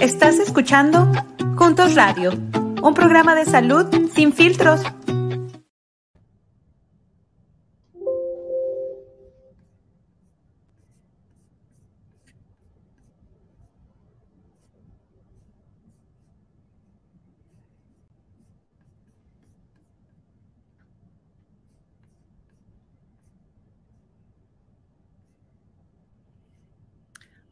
Estás 0.00 0.38
escuchando 0.38 1.12
Juntos 1.56 1.94
Radio, 1.94 2.32
un 2.82 2.94
programa 2.94 3.34
de 3.34 3.44
salud 3.44 3.86
sin 4.14 4.32
filtros. 4.32 4.80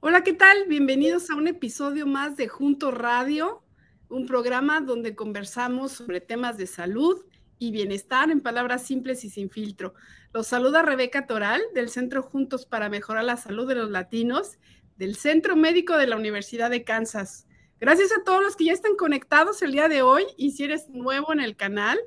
Hola, 0.09 0.25
¿qué 0.25 0.33
tal? 0.33 0.65
Bienvenidos 0.69 1.29
a 1.29 1.35
un 1.35 1.49
episodio 1.49 2.07
más 2.07 2.35
de 2.35 2.49
Juntos 2.49 2.95
Radio, 2.95 3.63
un 4.09 4.25
programa 4.25 4.81
donde 4.81 5.15
conversamos 5.15 5.93
sobre 5.93 6.23
temas 6.23 6.57
de 6.57 6.67
salud 6.67 7.27
y 7.59 7.73
bienestar 7.73 8.31
en 8.31 8.41
palabras 8.41 8.87
simples 8.87 9.23
y 9.25 9.29
sin 9.29 9.51
filtro. 9.51 9.93
Los 10.33 10.47
saluda 10.47 10.81
Rebeca 10.81 11.27
Toral 11.27 11.61
del 11.75 11.91
Centro 11.91 12.23
Juntos 12.23 12.65
para 12.65 12.89
Mejorar 12.89 13.23
la 13.23 13.37
Salud 13.37 13.69
de 13.69 13.75
los 13.75 13.91
Latinos, 13.91 14.57
del 14.97 15.15
Centro 15.15 15.57
Médico 15.57 15.99
de 15.99 16.07
la 16.07 16.17
Universidad 16.17 16.71
de 16.71 16.85
Kansas. 16.85 17.47
Gracias 17.79 18.11
a 18.11 18.25
todos 18.25 18.43
los 18.43 18.57
que 18.57 18.65
ya 18.65 18.73
están 18.73 18.97
conectados 18.97 19.61
el 19.61 19.73
día 19.73 19.91
de 19.91 20.01
hoy 20.01 20.25
y 20.39 20.53
si 20.53 20.65
eres 20.65 20.89
nuevo 20.89 21.35
en 21.35 21.41
el 21.41 21.55
canal, 21.55 21.99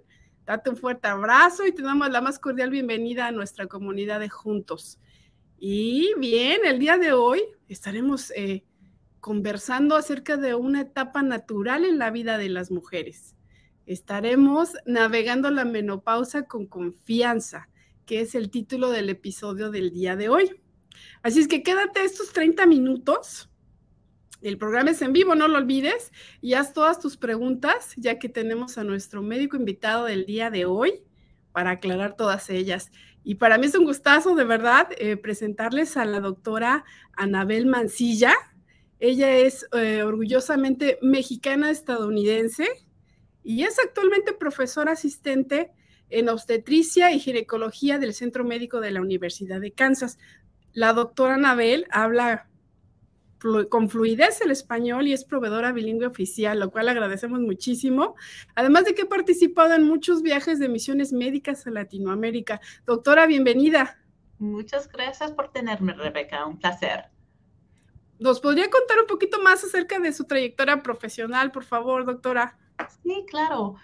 date 0.48 0.72
un 0.72 0.76
fuerte 0.76 1.08
abrazo 1.08 1.68
y 1.68 1.72
te 1.72 1.84
damos 1.84 2.10
la 2.10 2.22
más 2.22 2.40
cordial 2.40 2.72
bienvenida 2.72 3.28
a 3.28 3.32
nuestra 3.32 3.68
comunidad 3.68 4.20
de 4.20 4.30
Juntos. 4.30 4.98
Y 5.64 6.16
bien, 6.18 6.62
el 6.66 6.80
día 6.80 6.98
de 6.98 7.14
hoy 7.14 7.44
estaremos 7.74 8.32
eh, 8.32 8.66
conversando 9.20 9.96
acerca 9.96 10.38
de 10.38 10.56
una 10.56 10.82
etapa 10.82 11.22
natural 11.22 11.86
en 11.86 12.00
la 12.00 12.12
vida 12.12 12.38
de 12.38 12.50
las 12.50 12.72
mujeres. 12.72 13.36
Estaremos 13.86 14.74
navegando 14.86 15.50
la 15.52 15.66
menopausa 15.66 16.44
con 16.44 16.66
confianza, 16.66 17.70
que 18.06 18.22
es 18.22 18.36
el 18.36 18.50
título 18.50 18.90
del 18.90 19.10
episodio 19.10 19.72
del 19.72 19.92
día 19.92 20.16
de 20.16 20.30
hoy. 20.30 20.62
Así 21.24 21.40
es 21.40 21.48
que 21.48 21.64
quédate 21.64 22.04
estos 22.04 22.34
30 22.34 22.66
minutos. 22.66 23.50
El 24.42 24.58
programa 24.58 24.92
es 24.92 25.02
en 25.02 25.14
vivo, 25.14 25.36
no 25.36 25.48
lo 25.48 25.58
olvides, 25.58 26.12
y 26.42 26.56
haz 26.56 26.74
todas 26.74 27.00
tus 27.00 27.16
preguntas, 27.16 27.94
ya 27.96 28.18
que 28.18 28.28
tenemos 28.28 28.78
a 28.78 28.84
nuestro 28.84 29.22
médico 29.22 29.56
invitado 29.56 30.06
del 30.06 30.26
día 30.26 30.50
de 30.50 30.66
hoy 30.66 31.04
para 31.52 31.72
aclarar 31.72 32.16
todas 32.16 32.50
ellas. 32.50 32.92
Y 33.24 33.36
para 33.36 33.58
mí 33.58 33.68
es 33.68 33.76
un 33.76 33.86
gustazo, 33.86 34.36
de 34.36 34.44
verdad, 34.44 34.90
eh, 34.98 35.18
presentarles 35.18 35.98
a 35.98 36.06
la 36.06 36.20
doctora 36.20 36.86
Anabel 37.14 37.68
Mancilla. 37.68 38.34
Ella 39.00 39.36
es 39.36 39.66
eh, 39.74 40.04
orgullosamente 40.04 40.98
mexicana 41.02 41.70
estadounidense 41.70 42.68
y 43.44 43.64
es 43.64 43.80
actualmente 43.80 44.34
profesora 44.34 44.94
asistente 44.94 45.72
en 46.10 46.30
obstetricia 46.30 47.12
y 47.12 47.20
ginecología 47.20 47.98
del 48.00 48.14
Centro 48.14 48.44
Médico 48.44 48.80
de 48.80 48.92
la 48.92 49.02
Universidad 49.02 49.62
de 49.62 49.72
Kansas. 49.72 50.18
La 50.74 50.94
doctora 50.94 51.36
Anabel 51.36 51.88
habla 51.90 52.51
con 53.70 53.90
fluidez 53.90 54.42
el 54.42 54.52
español 54.52 55.08
y 55.08 55.14
es 55.14 55.26
proveedora 55.26 55.72
bilingüe 55.72 56.08
oficial, 56.08 56.60
lo 56.60 56.72
cual 56.72 56.90
agradecemos 56.90 57.40
muchísimo. 57.40 58.16
Además 58.56 58.86
de 58.86 58.94
que 58.94 59.04
ha 59.04 59.10
participado 59.10 59.74
en 59.74 59.84
muchos 59.84 60.22
viajes 60.22 60.60
de 60.60 60.70
misiones 60.70 61.12
médicas 61.12 61.66
a 61.66 61.72
Latinoamérica. 61.72 62.62
Doctora, 62.86 63.26
bienvenida. 63.26 64.00
Muchas 64.38 64.88
gracias 64.88 65.32
por 65.32 65.52
tenerme, 65.52 65.94
Rebeca. 65.94 66.46
Un 66.46 66.60
placer. 66.60 67.06
¿Nos 68.20 68.40
podría 68.40 68.70
contar 68.70 69.00
un 69.00 69.08
poquito 69.08 69.42
más 69.42 69.64
acerca 69.64 70.00
de 70.00 70.14
su 70.14 70.26
trayectoria 70.26 70.84
profesional, 70.84 71.52
por 71.52 71.64
favor, 71.64 72.06
doctora? 72.06 72.58
Sí, 73.04 73.26
claro. 73.28 73.76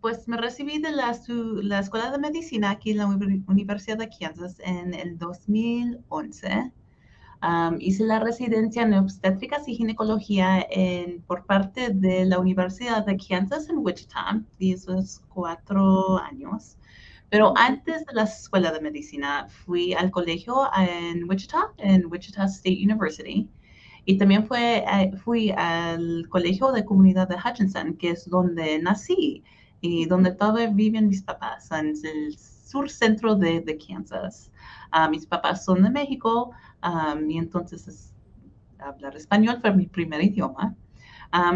pues 0.00 0.26
me 0.26 0.36
recibí 0.36 0.78
de 0.78 0.90
la, 0.90 1.16
la, 1.28 1.78
Escuela 1.78 2.10
de 2.10 2.18
Medicina 2.18 2.70
aquí 2.70 2.90
en 2.90 2.98
la 2.98 3.06
Universidad 3.06 3.98
de 3.98 4.08
Kansas 4.08 4.58
en 4.60 4.94
el 4.94 5.18
2011 5.18 6.72
hice 7.78 8.04
la 8.04 8.20
residencia 8.20 8.82
en 8.82 8.94
obstétricas 8.94 9.66
y 9.68 9.74
ginecología 9.74 10.66
en, 10.70 11.22
por 11.22 11.44
parte 11.44 11.90
de 11.90 12.24
la 12.24 12.38
Universidad 12.38 13.04
de 13.04 13.16
Kansas 13.16 13.68
en 13.68 13.78
Wichita, 13.78 14.40
y 14.58 14.72
esos 14.72 15.20
cuatro 15.28 16.18
años. 16.18 16.76
Pero 17.30 17.54
antes 17.56 18.04
de 18.04 18.12
la 18.12 18.24
escuela 18.24 18.70
de 18.72 18.80
medicina, 18.80 19.46
fui 19.48 19.94
al 19.94 20.10
colegio 20.10 20.68
en 20.76 21.28
Wichita, 21.28 21.72
en 21.78 22.06
Wichita 22.06 22.44
State 22.44 22.84
University. 22.84 23.48
Y 24.04 24.18
también 24.18 24.46
fue, 24.46 24.84
eh, 24.86 25.12
fui 25.24 25.50
al 25.50 26.28
colegio 26.28 26.72
de 26.72 26.84
comunidad 26.84 27.28
de 27.28 27.36
Hutchinson, 27.36 27.94
que 27.94 28.10
es 28.10 28.28
donde 28.28 28.78
nací 28.80 29.42
y 29.80 30.06
donde 30.06 30.32
todavía 30.32 30.68
viven 30.68 31.08
mis 31.08 31.22
papás, 31.22 31.70
en 31.70 31.94
el 32.04 32.36
sur 32.38 32.90
centro 32.90 33.34
de, 33.34 33.60
de 33.60 33.78
Kansas. 33.78 34.50
Uh, 34.92 35.08
mis 35.08 35.24
papás 35.24 35.64
son 35.64 35.82
de 35.82 35.90
México, 35.90 36.52
y 37.28 37.38
entonces 37.38 38.12
hablar 38.78 39.16
español 39.16 39.58
fue 39.60 39.72
mi 39.72 39.86
primer 39.86 40.22
idioma. 40.22 40.74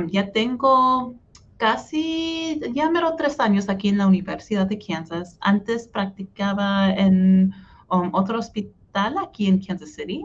ya 0.09 0.33
tengo 0.33 1.17
casi, 1.57 2.61
ya 2.75 2.91
mero 2.91 3.17
tres 3.17 3.41
años 3.41 3.69
aquí 3.69 3.89
en 3.89 3.99
la 3.99 4.07
Universidad 4.07 4.67
de 4.67 4.79
Kansas. 4.79 5.39
Antes 5.41 5.89
practicaba 5.89 6.91
en 6.91 7.55
um, 7.91 8.11
otro 8.13 8.39
hospital 8.39 9.17
aquí 9.23 9.47
en 9.47 9.63
Kansas 9.63 9.95
City, 9.95 10.25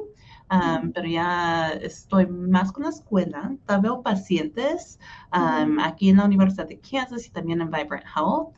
pero 0.94 1.08
ya 1.08 1.70
estoy 1.82 2.28
más 2.28 2.72
con 2.72 2.84
la 2.84 2.90
escuela. 2.90 3.56
Veo 3.82 4.02
pacientes 4.02 5.00
aquí 5.32 6.10
en 6.10 6.18
la 6.18 6.26
Universidad 6.26 6.68
de 6.68 6.80
Kansas 6.80 7.26
y 7.26 7.30
también 7.32 7.62
en 7.62 7.72
Vibrant 7.72 8.06
Health. 8.06 8.56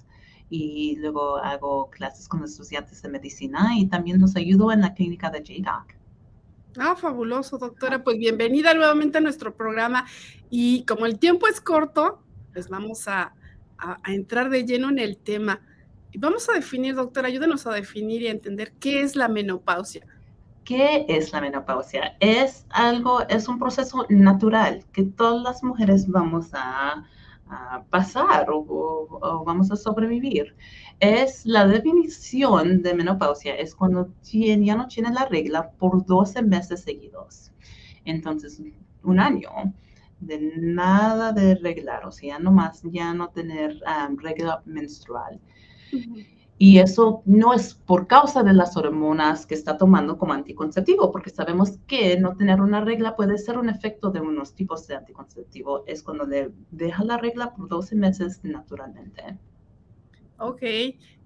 Y 0.49 0.97
luego 0.97 1.37
hago 1.37 1.89
clases 1.89 2.27
con 2.27 2.43
estudiantes 2.43 3.01
de 3.01 3.09
medicina 3.09 3.71
y 3.75 3.87
también 3.87 4.19
nos 4.19 4.35
ayudo 4.35 4.71
en 4.71 4.81
la 4.81 4.93
clínica 4.93 5.31
de 5.31 5.41
JDOC. 5.41 6.02
Ah, 6.79 6.95
fabuloso, 6.95 7.59
doctora. 7.59 8.03
Pues 8.03 8.17
bienvenida 8.17 8.73
nuevamente 8.73 9.19
a 9.19 9.21
nuestro 9.21 9.55
programa. 9.55 10.05
Y 10.49 10.85
como 10.85 11.05
el 11.05 11.19
tiempo 11.19 11.47
es 11.47 11.61
corto, 11.61 12.23
pues 12.51 12.67
vamos 12.67 13.07
a, 13.07 13.33
entrar 14.07 14.49
de 14.49 14.65
lleno 14.65 14.89
en 14.89 14.97
el 14.97 15.17
tema. 15.17 15.61
Y 16.11 16.17
vamos 16.17 16.49
a 16.49 16.53
definir, 16.53 16.95
doctora, 16.95 17.27
ayúdenos 17.27 17.67
a 17.67 17.73
definir 17.73 18.21
y 18.21 18.27
a 18.27 18.31
entender 18.31 18.71
qué 18.79 19.01
es 19.01 19.15
la 19.15 19.27
menopausia. 19.27 20.07
¿Qué 20.63 21.05
es 21.09 21.31
la 21.31 21.41
menopausia? 21.41 22.15
Es 22.19 22.65
algo, 22.69 23.27
es 23.27 23.47
un 23.47 23.59
proceso 23.59 24.05
natural 24.09 24.85
que 24.93 25.03
todas 25.03 25.43
las 25.43 25.63
mujeres 25.63 26.07
vamos 26.07 26.51
a, 26.53 27.03
pasar 27.91 28.47
o, 28.49 29.43
vamos 29.45 29.69
a 29.69 29.75
sobrevivir. 29.75 30.55
Es 30.99 31.45
la 31.45 31.67
definición 31.67 32.81
de 32.81 32.93
menopausia, 32.93 33.55
es 33.55 33.75
cuando 33.75 34.13
ya 34.31 34.75
no 34.75 34.87
tiene 34.87 35.11
la 35.11 35.25
regla 35.25 35.71
por 35.71 36.05
12 36.05 36.41
meses 36.43 36.81
seguidos. 36.81 37.51
Entonces, 38.05 38.61
un 39.03 39.19
año 39.19 39.49
de 40.19 40.53
nada 40.57 41.33
de 41.33 41.55
reglar, 41.55 42.05
o 42.05 42.11
sea, 42.11 42.39
no 42.39 42.51
más, 42.51 42.81
ya 42.83 43.13
no 43.13 43.29
tener 43.29 43.79
regla 44.17 44.61
menstrual. 44.65 45.41
Y 46.57 46.77
eso 46.77 47.23
no 47.25 47.53
es 47.53 47.73
por 47.73 48.07
causa 48.07 48.41
de 48.43 48.53
las 48.53 48.77
hormonas 48.77 49.45
que 49.45 49.55
está 49.55 49.77
tomando 49.77 50.17
como 50.17 50.33
anticonceptivo, 50.33 51.11
porque 51.11 51.29
sabemos 51.29 51.79
que 51.87 52.17
no 52.17 52.37
tener 52.37 52.61
una 52.61 52.79
regla 52.79 53.15
puede 53.17 53.37
ser 53.37 53.57
un 53.57 53.69
efecto 53.69 54.11
de 54.11 54.21
unos 54.21 54.55
tipos 54.55 54.87
de 54.87 54.95
anticonceptivo. 54.95 55.83
Es 55.87 56.03
cuando 56.03 56.25
le 56.25 56.53
deja 56.71 57.03
la 57.03 57.17
regla 57.17 57.53
por 57.53 57.67
12 57.67 57.95
meses 57.95 58.39
naturalmente. 58.43 59.37
Ok. 60.37 60.63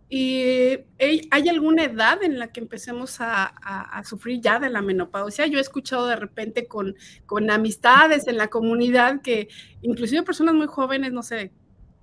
¿Y 0.09 0.79
hay 0.99 1.49
alguna 1.49 1.83
edad 1.83 2.23
en 2.23 2.39
la 2.39 2.53
que 2.53 2.61
empecemos 2.61 3.17
a, 3.19 4.01
sufrir 4.05 4.39
ya 4.39 4.59
de 4.59 4.69
la 4.69 4.81
menopausia? 4.81 5.47
Yo 5.47 5.57
he 5.57 5.61
escuchado 5.61 6.07
de 6.07 6.15
repente 6.15 6.65
con, 6.67 6.95
con 7.25 7.51
amistades 7.51 8.27
en 8.27 8.37
la 8.37 8.47
comunidad 8.47 9.21
que 9.21 9.49
inclusive 9.81 10.23
personas 10.23 10.55
muy 10.55 10.67
jóvenes, 10.67 11.11
no 11.11 11.23
sé, 11.23 11.51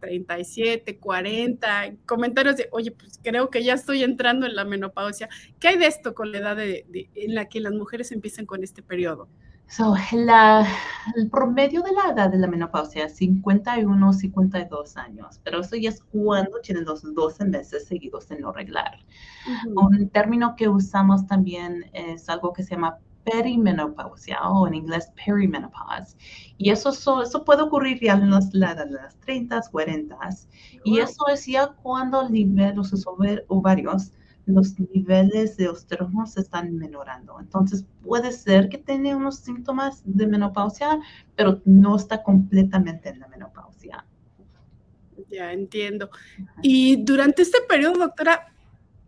37, 0.01 0.99
40, 0.99 1.95
comentarios 2.05 2.57
de, 2.57 2.69
oye, 2.73 2.91
pues 2.91 3.19
creo 3.23 3.49
que 3.49 3.65
ya 3.65 3.73
estoy 3.73 4.03
entrando 4.03 4.45
en 4.45 4.55
la 4.55 4.67
menopausia. 4.67 5.31
¿Qué 5.59 5.69
hay 5.69 5.79
de 5.79 5.87
esto 5.87 6.15
con 6.15 6.31
la 6.31 6.39
edad 6.39 6.57
de, 6.57 7.09
en 7.15 7.35
la 7.35 7.49
que 7.49 7.61
las 7.61 7.73
mujeres 7.73 8.13
empiezan 8.13 8.45
con 8.45 8.63
este 8.63 8.83
periodo? 8.83 9.29
So, 9.67 9.95
la, 10.13 10.67
el 11.17 11.29
promedio 11.31 11.83
de 11.83 11.93
la 11.93 12.13
edad 12.13 12.31
de 12.31 12.39
la 12.39 12.47
menopausia 12.47 13.07
es 13.07 13.17
51, 13.17 14.13
52 14.13 14.97
años, 14.97 15.41
pero 15.43 15.61
eso 15.61 15.75
ya 15.77 15.89
es 15.89 16.03
cuando 16.03 16.61
tienen 16.61 16.85
los 16.85 17.03
12 17.03 17.47
meses 17.47 17.87
seguidos 17.87 18.31
en 18.31 18.43
no 18.43 18.53
reglar. 18.53 18.99
Un 19.75 20.09
término 20.11 20.55
que 20.57 20.69
usamos 20.69 21.27
también 21.27 21.91
es 21.93 22.29
algo 22.29 22.53
que 22.53 22.63
se 22.63 22.75
llama 22.75 22.99
perimenopausia 23.25 24.41
o 24.49 24.67
en 24.67 24.75
inglés 24.75 25.11
perimenopause. 25.25 26.17
Y 26.57 26.71
eso, 26.71 26.91
eso 27.23 27.45
puede 27.45 27.63
ocurrir 27.63 27.99
ya 28.01 28.13
en 28.13 28.31
las, 28.31 28.53
las 28.55 29.17
30, 29.21 29.61
40. 29.71 30.19
Y 30.85 30.99
eso 30.99 31.27
es 31.29 31.47
ya 31.47 31.69
cuando 31.69 32.29
los 32.29 33.07
ovarios 33.49 34.13
los 34.47 34.79
niveles 34.79 35.57
de 35.57 35.67
estrógenos 35.67 36.37
están 36.37 36.77
mejorando. 36.77 37.39
Entonces 37.41 37.85
puede 38.03 38.33
ser 38.33 38.69
que 38.69 38.79
tenga 38.79 39.17
unos 39.17 39.37
síntomas 39.37 40.03
de 40.05 40.27
menopausia, 40.27 41.01
pero 41.37 41.61
no 41.65 41.97
está 41.97 42.23
completamente 42.23 43.09
en 43.09 43.21
la 43.21 43.29
menopausia. 43.29 44.05
Ya 45.31 45.53
entiendo. 45.53 46.11
Y 46.63 47.03
durante 47.05 47.43
este 47.43 47.59
periodo, 47.69 47.99
doctora, 47.99 48.53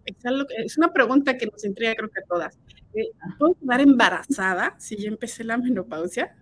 es 0.05 0.79
una 0.79 0.93
pregunta 0.93 1.37
que 1.37 1.47
nos 1.47 1.65
intriga 1.65 1.95
creo 1.95 2.11
que 2.11 2.21
a 2.21 2.27
todas. 2.27 2.59
Eh, 2.95 3.11
¿Puedo 3.39 3.55
quedar 3.55 3.81
embarazada 3.83 4.75
si 4.79 4.97
ya 4.97 5.09
empecé 5.09 5.45
la 5.45 5.59
menopausia? 5.59 6.35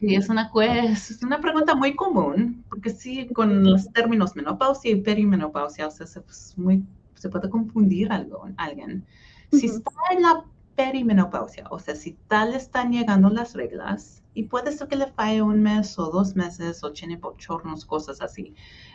Sí, 0.00 0.14
es 0.14 0.28
una, 0.28 0.50
es 0.62 1.22
una 1.22 1.40
pregunta 1.40 1.74
muy 1.74 1.94
común, 1.94 2.64
porque 2.70 2.90
sí, 2.90 3.26
con 3.34 3.64
los 3.64 3.92
términos 3.92 4.34
menopausia 4.34 4.92
y 4.92 5.00
perimenopausia, 5.02 5.88
o 5.88 5.90
sea, 5.90 6.06
se, 6.06 6.20
pues, 6.22 6.54
muy, 6.56 6.84
se 7.18 7.28
puede 7.28 7.50
confundir 7.50 8.10
algo, 8.12 8.48
alguien. 8.56 9.06
Si 9.52 9.66
está 9.66 9.90
en 10.10 10.22
la 10.22 10.44
perimenopausia, 10.76 11.66
o 11.70 11.78
sea, 11.78 11.96
si 11.96 12.12
tal 12.28 12.54
están 12.54 12.92
llegando 12.92 13.30
las 13.30 13.54
reglas, 13.54 14.22
y 14.34 14.44
puede 14.44 14.70
ser 14.70 14.86
que 14.86 14.94
le 14.94 15.08
falle 15.08 15.42
un 15.42 15.60
mes 15.60 15.98
o 15.98 16.10
dos 16.10 16.36
meses 16.36 16.84
o 16.84 16.92
tiene 16.92 17.16
bochornos, 17.16 17.84
cosas 17.84 18.20
así, 18.20 18.54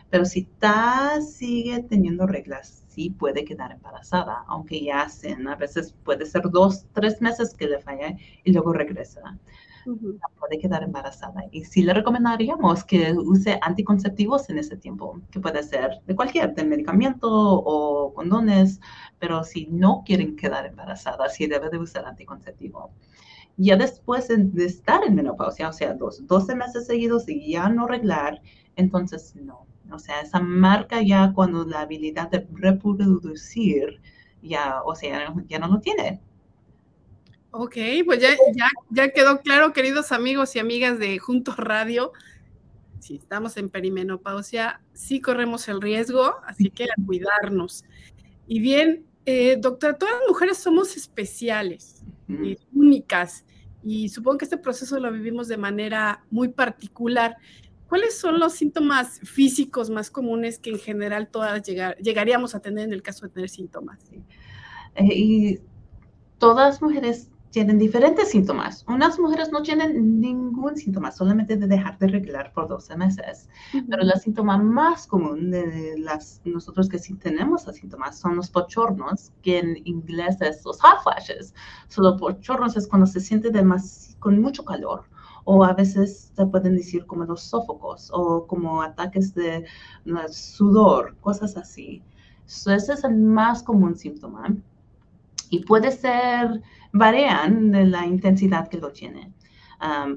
pero 0.09 0.23
si 0.23 0.43
tal 0.43 1.21
sigue 1.21 1.83
teniendo 1.83 2.25
reglas, 2.25 2.85
sí 2.87 3.09
puede 3.09 3.43
quedar 3.43 3.73
embarazada, 3.73 4.45
aunque 4.47 4.81
ya 4.81 5.01
hacen, 5.01 5.45
a 5.47 5.55
veces 5.55 5.93
puede 6.03 6.25
ser 6.25 6.43
dos, 6.49 6.85
tres 6.93 7.21
meses 7.21 7.53
que 7.53 7.67
le 7.67 7.79
falla 7.79 8.15
y 8.45 8.53
luego 8.53 8.71
regresa. 8.71 9.37
Puede 10.39 10.59
quedar 10.59 10.83
embarazada. 10.83 11.44
Y 11.51 11.63
sí 11.65 11.83
le 11.83 11.94
recomendaríamos 11.94 12.83
que 12.83 13.13
use 13.13 13.59
anticonceptivos 13.62 14.50
en 14.50 14.59
ese 14.59 14.77
tiempo, 14.77 15.21
que 15.31 15.39
puede 15.39 15.63
ser 15.63 16.01
de 16.06 16.15
cualquier, 16.15 16.53
de 16.53 16.63
medicamento 16.63 17.27
o 17.30 18.13
condones, 18.13 18.80
pero 19.19 19.44
si 19.44 19.68
no 19.68 20.03
quieren 20.06 20.35
quedar 20.35 20.65
embarazada, 20.65 21.30
sí 21.30 21.47
debe 21.47 21.69
de 21.69 21.80
usar 21.80 22.06
anticonceptivo. 22.06 22.91
Ya 23.57 23.75
después 23.77 24.27
de 24.30 24.65
estar 24.65 25.03
en 25.03 25.15
menopausia, 25.15 25.69
o 25.69 25.74
sea, 25.74 25.94
dos, 25.94 26.25
12 26.25 26.56
meses 26.56 26.88
seguidos 26.88 27.30
y 27.30 27.51
ya 27.51 27.69
no 27.69 27.85
arreglar, 27.85 28.41
entonces 28.75 29.35
no, 29.35 29.68
o 29.91 30.00
sea, 30.00 30.21
esa 30.21 30.39
marca 30.39 31.01
ya 31.01 31.31
cuando 31.33 31.65
la 31.65 31.81
habilidad 31.81 32.30
de 32.31 32.47
reproducir 32.53 34.01
ya, 34.41 34.81
o 34.83 34.95
sea, 34.95 35.33
ya 35.47 35.59
no 35.59 35.68
lo 35.68 35.80
tiene. 35.80 36.21
Ok, 37.55 37.75
pues 38.07 38.19
ya, 38.19 38.31
ya, 38.55 38.67
ya 38.89 39.09
quedó 39.11 39.39
claro, 39.41 39.73
queridos 39.73 40.11
amigos 40.11 40.55
y 40.55 40.59
amigas 40.59 40.97
de 40.97 41.19
Juntos 41.19 41.55
Radio. 41.57 42.11
Si 42.97 43.17
estamos 43.17 43.57
en 43.57 43.69
perimenopausia, 43.69 44.81
sí 44.94 45.21
corremos 45.21 45.67
el 45.67 45.79
riesgo, 45.79 46.33
así 46.47 46.71
que 46.71 46.85
a 46.85 46.95
cuidarnos. 47.05 47.85
Y 48.47 48.59
bien, 48.59 49.05
eh, 49.27 49.57
doctora, 49.59 50.00
todas 50.00 50.15
las 50.15 50.23
mujeres 50.27 50.57
somos 50.57 50.97
especiales, 50.97 52.03
y 52.27 52.57
únicas, 52.73 53.45
y 53.83 54.09
supongo 54.09 54.39
que 54.39 54.45
este 54.45 54.57
proceso 54.57 54.99
lo 54.99 55.11
vivimos 55.11 55.47
de 55.47 55.57
manera 55.57 56.23
muy 56.31 56.47
particular. 56.47 57.38
¿Cuáles 57.88 58.17
son 58.17 58.39
los 58.39 58.53
síntomas 58.53 59.19
físicos 59.19 59.91
más 59.91 60.09
comunes 60.09 60.57
que 60.57 60.71
en 60.71 60.79
general 60.79 61.27
todas 61.27 61.61
llegaríamos 61.61 62.56
a 62.56 62.61
tener 62.61 62.85
en 62.85 62.94
el 62.94 63.03
caso 63.03 63.27
de 63.27 63.33
tener 63.33 63.49
síntomas? 63.49 63.99
Eh, 64.95 65.13
y 65.13 65.59
todas 66.39 66.81
mujeres 66.81 67.29
tienen 67.53 67.77
diferentes 67.77 68.31
síntomas. 68.31 68.83
Unas 68.88 69.19
mujeres 69.19 69.51
no 69.51 69.61
tienen 69.61 70.19
ningún 70.19 70.75
síntoma, 70.75 71.11
solamente 71.11 71.55
de 71.55 71.67
dejar 71.67 72.00
de 72.00 72.07
reglar 72.07 72.51
por 72.51 72.67
12 72.67 72.97
meses. 72.97 73.47
Pero 73.71 74.01
el 74.01 74.11
síntoma 74.19 74.57
más 74.57 75.05
común 75.05 75.51
de 75.51 75.95
las, 76.00 76.41
nosotros 76.45 76.89
que 76.89 76.97
sí 76.97 77.13
tenemos 77.13 77.67
los 77.67 77.75
síntomas 77.75 78.17
son 78.17 78.38
los 78.38 78.50
pochornos, 78.50 79.31
que 79.44 79.59
en 79.59 79.77
inglés 79.85 80.41
es 80.41 80.65
los 80.65 80.81
hot 80.81 81.03
flashes. 81.03 81.53
Solo 81.89 82.17
pochornos 82.17 82.75
es 82.75 82.88
cuando 82.88 83.05
se 83.05 83.19
siente 83.19 83.51
con 84.17 84.41
mucho 84.41 84.65
calor 84.65 85.03
o 85.44 85.63
a 85.63 85.73
veces 85.73 86.31
se 86.35 86.45
pueden 86.47 86.75
decir 86.75 87.06
como 87.06 87.25
los 87.25 87.44
sófocos 87.44 88.09
o 88.11 88.47
como 88.47 88.81
ataques 88.81 89.35
de 89.35 89.63
sudor, 90.29 91.15
cosas 91.19 91.56
así. 91.56 92.01
ese 92.47 92.94
es 92.94 93.03
el 93.03 93.15
más 93.15 93.61
común 93.61 93.95
síntoma. 93.95 94.56
Y 95.51 95.63
puede 95.65 95.91
ser, 95.91 96.63
varían 96.94 97.72
de 97.72 97.86
la 97.86 98.06
intensidad 98.06 98.69
que 98.69 98.78
lo 98.78 98.92
tiene. 98.92 99.34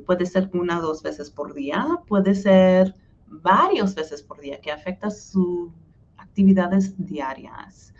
puede 0.07 0.27
ser 0.27 0.49
una 0.55 0.79
o 0.79 0.83
dos 0.83 1.03
veces 1.03 1.31
por 1.31 1.55
día, 1.55 1.85
puede 2.07 2.35
ser 2.35 2.95
varias 3.27 3.95
veces 3.97 4.23
por 4.23 4.41
día, 4.41 4.61
que 4.61 4.71
afecta 4.71 5.11
sus 5.11 5.73
actividades 6.19 6.95
diarias. 6.99 7.93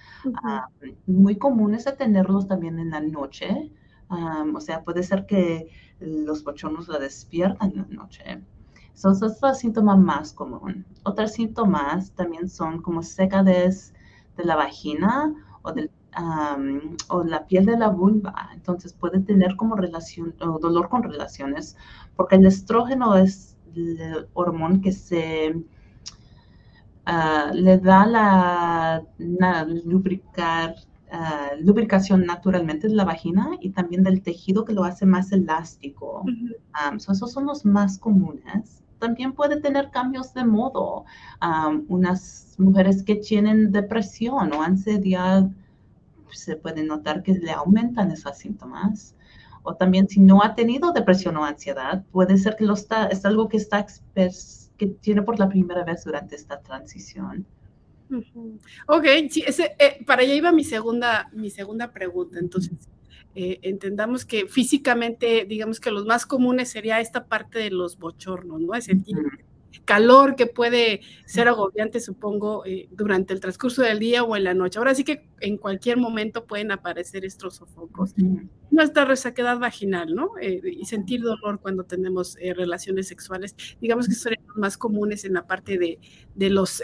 muy 1.07 1.37
común 1.37 1.75
es 1.75 1.85
tenerlos 1.97 2.47
también 2.47 2.79
en 2.79 2.91
la 2.91 3.01
noche. 3.01 3.73
o 4.09 4.61
sea, 4.61 4.85
puede 4.85 5.03
ser 5.03 5.27
que 5.27 5.69
los 5.99 6.45
bochornos 6.45 6.87
la 6.89 6.99
despiertan 6.99 7.73
en 7.73 7.79
la 7.79 8.03
noche. 8.03 8.43
Eso 8.95 9.11
es 9.11 9.43
el 9.43 9.55
síntoma 9.55 9.97
más 9.97 10.33
común. 10.33 10.87
Otros 11.05 11.33
síntomas 11.33 12.13
también 12.13 12.49
son 12.49 12.81
como 12.81 13.03
secadez 13.03 13.93
de 14.37 14.45
la 14.45 14.57
vagina 14.57 15.35
o, 15.63 15.73
del, 15.73 15.91
o 17.09 17.25
la 17.25 17.47
piel 17.47 17.67
de 17.67 17.77
la 17.77 17.89
vulva. 17.89 18.51
Entonces 18.55 18.93
puede 18.93 19.21
tener 19.21 19.57
como 19.57 19.77
relación 19.77 20.35
o 20.41 20.59
dolor 20.59 20.89
con 20.89 21.03
relaciones 21.03 21.77
porque 22.17 22.37
el 22.37 22.47
estrógeno 22.47 23.17
es 23.17 23.57
el 23.75 24.27
hormón 24.33 24.81
que 24.81 24.93
se 24.93 25.63
ah, 27.05 27.51
le 27.53 27.79
da 27.79 28.07
la, 28.07 29.03
la 29.19 29.65
lubricar 29.65 30.77
Ah, 31.09 31.51
lubricación 31.61 32.27
naturalmente 32.27 32.89
de 32.89 32.95
la 32.95 33.05
vagina 33.05 33.51
y 33.61 33.71
también 33.71 34.03
del 34.03 34.23
tejido 34.23 34.65
que 34.65 34.73
lo 34.73 34.83
hace 34.83 35.07
más 35.07 35.31
elástico. 35.31 36.25
esos 36.97 37.31
son 37.33 37.47
los 37.47 37.65
más 37.65 37.99
comunes. 37.99 38.83
También 38.99 39.33
puede 39.33 39.61
tener 39.61 39.91
cambios 39.91 40.35
de 40.35 40.45
modo. 40.45 41.05
unas 41.89 42.57
mujeres 42.59 43.03
que 43.05 43.17
tienen 43.17 43.71
depresión 43.71 44.53
o 44.53 44.63
ansiedad, 44.63 45.49
se 46.39 46.57
puede 46.57 46.85
notar 46.85 47.23
que 47.23 47.33
le 47.35 47.51
aumentan 47.51 48.11
esos 48.11 48.37
síntomas. 48.39 49.15
O 49.63 49.75
también 49.75 50.09
si 50.09 50.21
no 50.21 50.43
ha 50.43 50.55
tenido 50.55 50.93
depresión 50.93 51.37
o 51.37 51.45
ansiedad, 51.45 52.05
puede 52.13 52.39
ser 52.39 52.57
que 52.57 52.65
lo 52.65 52.75
está, 52.75 53.07
es 53.07 53.25
algo 53.25 53.49
que, 53.49 53.57
está, 53.57 53.85
que 54.15 54.87
tiene 55.01 55.23
por 55.23 55.39
la 55.39 55.49
primera 55.49 55.85
vez 55.85 56.05
durante 56.05 56.37
esta 56.37 56.61
transición. 56.61 57.45
Ok, 58.87 59.05
sí, 59.31 59.43
ese, 59.47 59.75
eh, 59.79 60.05
para 60.07 60.23
allá 60.23 60.35
iba 60.35 60.53
mi 60.53 60.63
segunda, 60.63 61.29
mi 61.33 61.51
segunda 61.51 61.93
pregunta. 61.93 62.39
Entonces, 62.39 62.89
eh, 63.35 63.59
entendamos 63.63 64.25
que 64.25 64.47
físicamente, 64.47 65.45
digamos 65.45 65.81
que 65.81 65.91
los 65.91 66.07
más 66.07 66.25
comunes 66.25 66.71
sería 66.71 67.01
esta 67.01 67.27
parte 67.27 67.59
de 67.59 67.71
los 67.71 67.99
bochornos, 67.99 68.61
¿no? 68.61 68.75
Es 68.75 68.85
sentir 68.85 69.17
calor 69.85 70.37
que 70.37 70.47
puede 70.47 71.01
ser 71.27 71.49
agobiante, 71.49 72.01
supongo, 72.01 72.65
eh, 72.65 72.89
durante 72.91 73.35
el 73.35 73.41
transcurso 73.41 73.83
del 73.83 73.99
día 73.99 74.25
o 74.25 74.37
en 74.37 74.45
la 74.45 74.55
noche. 74.55 74.79
Ahora 74.79 74.95
sí 74.95 75.05
que 75.05 75.29
en 75.41 75.57
cualquier 75.59 75.97
momento 75.97 76.47
pueden 76.47 76.73
aparecer 76.73 77.25
estos 77.25 77.57
sofocos. 77.57 78.15
Nuestra 78.71 79.05
resaquedad 79.05 79.59
vaginal, 79.59 80.15
¿no? 80.15 80.33
y 80.41 80.85
sentir 80.85 81.23
dolor 81.23 81.61
cuando 81.61 81.85
tenemos 81.85 82.37
relaciones 82.57 83.09
sexuales. 83.09 83.55
Digamos 83.81 84.09
que 84.09 84.15
son 84.15 84.35
los 84.47 84.57
más 84.57 84.77
comunes 84.77 85.25
en 85.25 85.35
la 85.35 85.47
parte 85.47 85.79
de, 85.79 85.99
de 86.35 86.51
los 86.51 86.83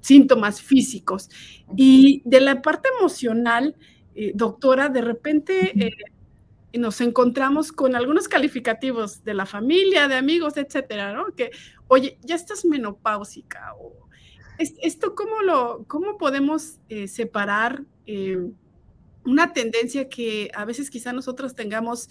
síntomas 0.00 0.60
físicos. 0.60 1.28
Y 1.76 2.22
de 2.24 2.40
la 2.40 2.62
parte 2.62 2.88
emocional, 2.98 3.76
eh, 4.14 4.32
doctora, 4.34 4.88
de 4.88 5.00
repente 5.00 5.72
eh, 6.72 6.78
nos 6.78 7.00
encontramos 7.00 7.72
con 7.72 7.94
algunos 7.94 8.28
calificativos 8.28 9.24
de 9.24 9.34
la 9.34 9.46
familia, 9.46 10.08
de 10.08 10.16
amigos, 10.16 10.56
etcétera, 10.56 11.12
¿no? 11.12 11.34
Que, 11.34 11.50
oye, 11.88 12.18
ya 12.22 12.34
estás 12.34 12.64
menopáusica. 12.64 13.74
O, 13.80 14.08
¿Esto 14.58 15.14
cómo, 15.14 15.42
lo, 15.42 15.84
cómo 15.86 16.18
podemos 16.18 16.80
eh, 16.88 17.06
separar 17.06 17.84
una 19.24 19.52
tendencia 19.52 20.08
que 20.08 20.50
a 20.54 20.64
veces 20.64 20.88
quizá 20.88 21.12
nosotros 21.12 21.54
tengamos 21.54 22.08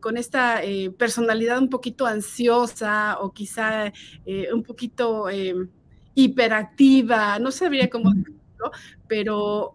con 0.00 0.16
esta 0.16 0.60
personalidad 0.96 1.58
un 1.58 1.68
poquito 1.68 2.06
ansiosa 2.06 3.18
o 3.20 3.32
quizá 3.32 3.92
un 4.52 4.62
poquito 4.62 5.26
hiperactiva, 6.14 7.38
no 7.38 7.50
sabría 7.50 7.88
cómo 7.88 8.12
decirlo, 8.12 8.70
pero, 9.08 9.74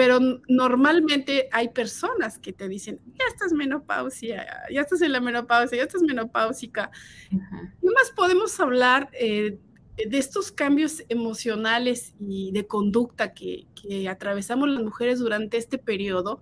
pero 0.00 0.18
normalmente 0.48 1.50
hay 1.52 1.68
personas 1.68 2.38
que 2.38 2.54
te 2.54 2.68
dicen, 2.68 3.02
ya 3.18 3.26
estás 3.28 3.52
menopausia, 3.52 4.46
ya 4.72 4.80
estás 4.80 5.02
en 5.02 5.12
la 5.12 5.20
menopausia, 5.20 5.76
ya 5.76 5.84
estás 5.84 6.00
menopáusica. 6.00 6.90
¿Qué 7.28 7.86
más 7.86 8.10
podemos 8.16 8.58
hablar 8.60 9.10
eh, 9.12 9.58
de 9.98 10.16
estos 10.16 10.52
cambios 10.52 11.04
emocionales 11.10 12.14
y 12.18 12.50
de 12.52 12.66
conducta 12.66 13.34
que, 13.34 13.66
atravesamos 14.08 14.70
las 14.70 14.82
mujeres 14.82 15.18
durante 15.18 15.58
este 15.58 15.76
periodo? 15.76 16.40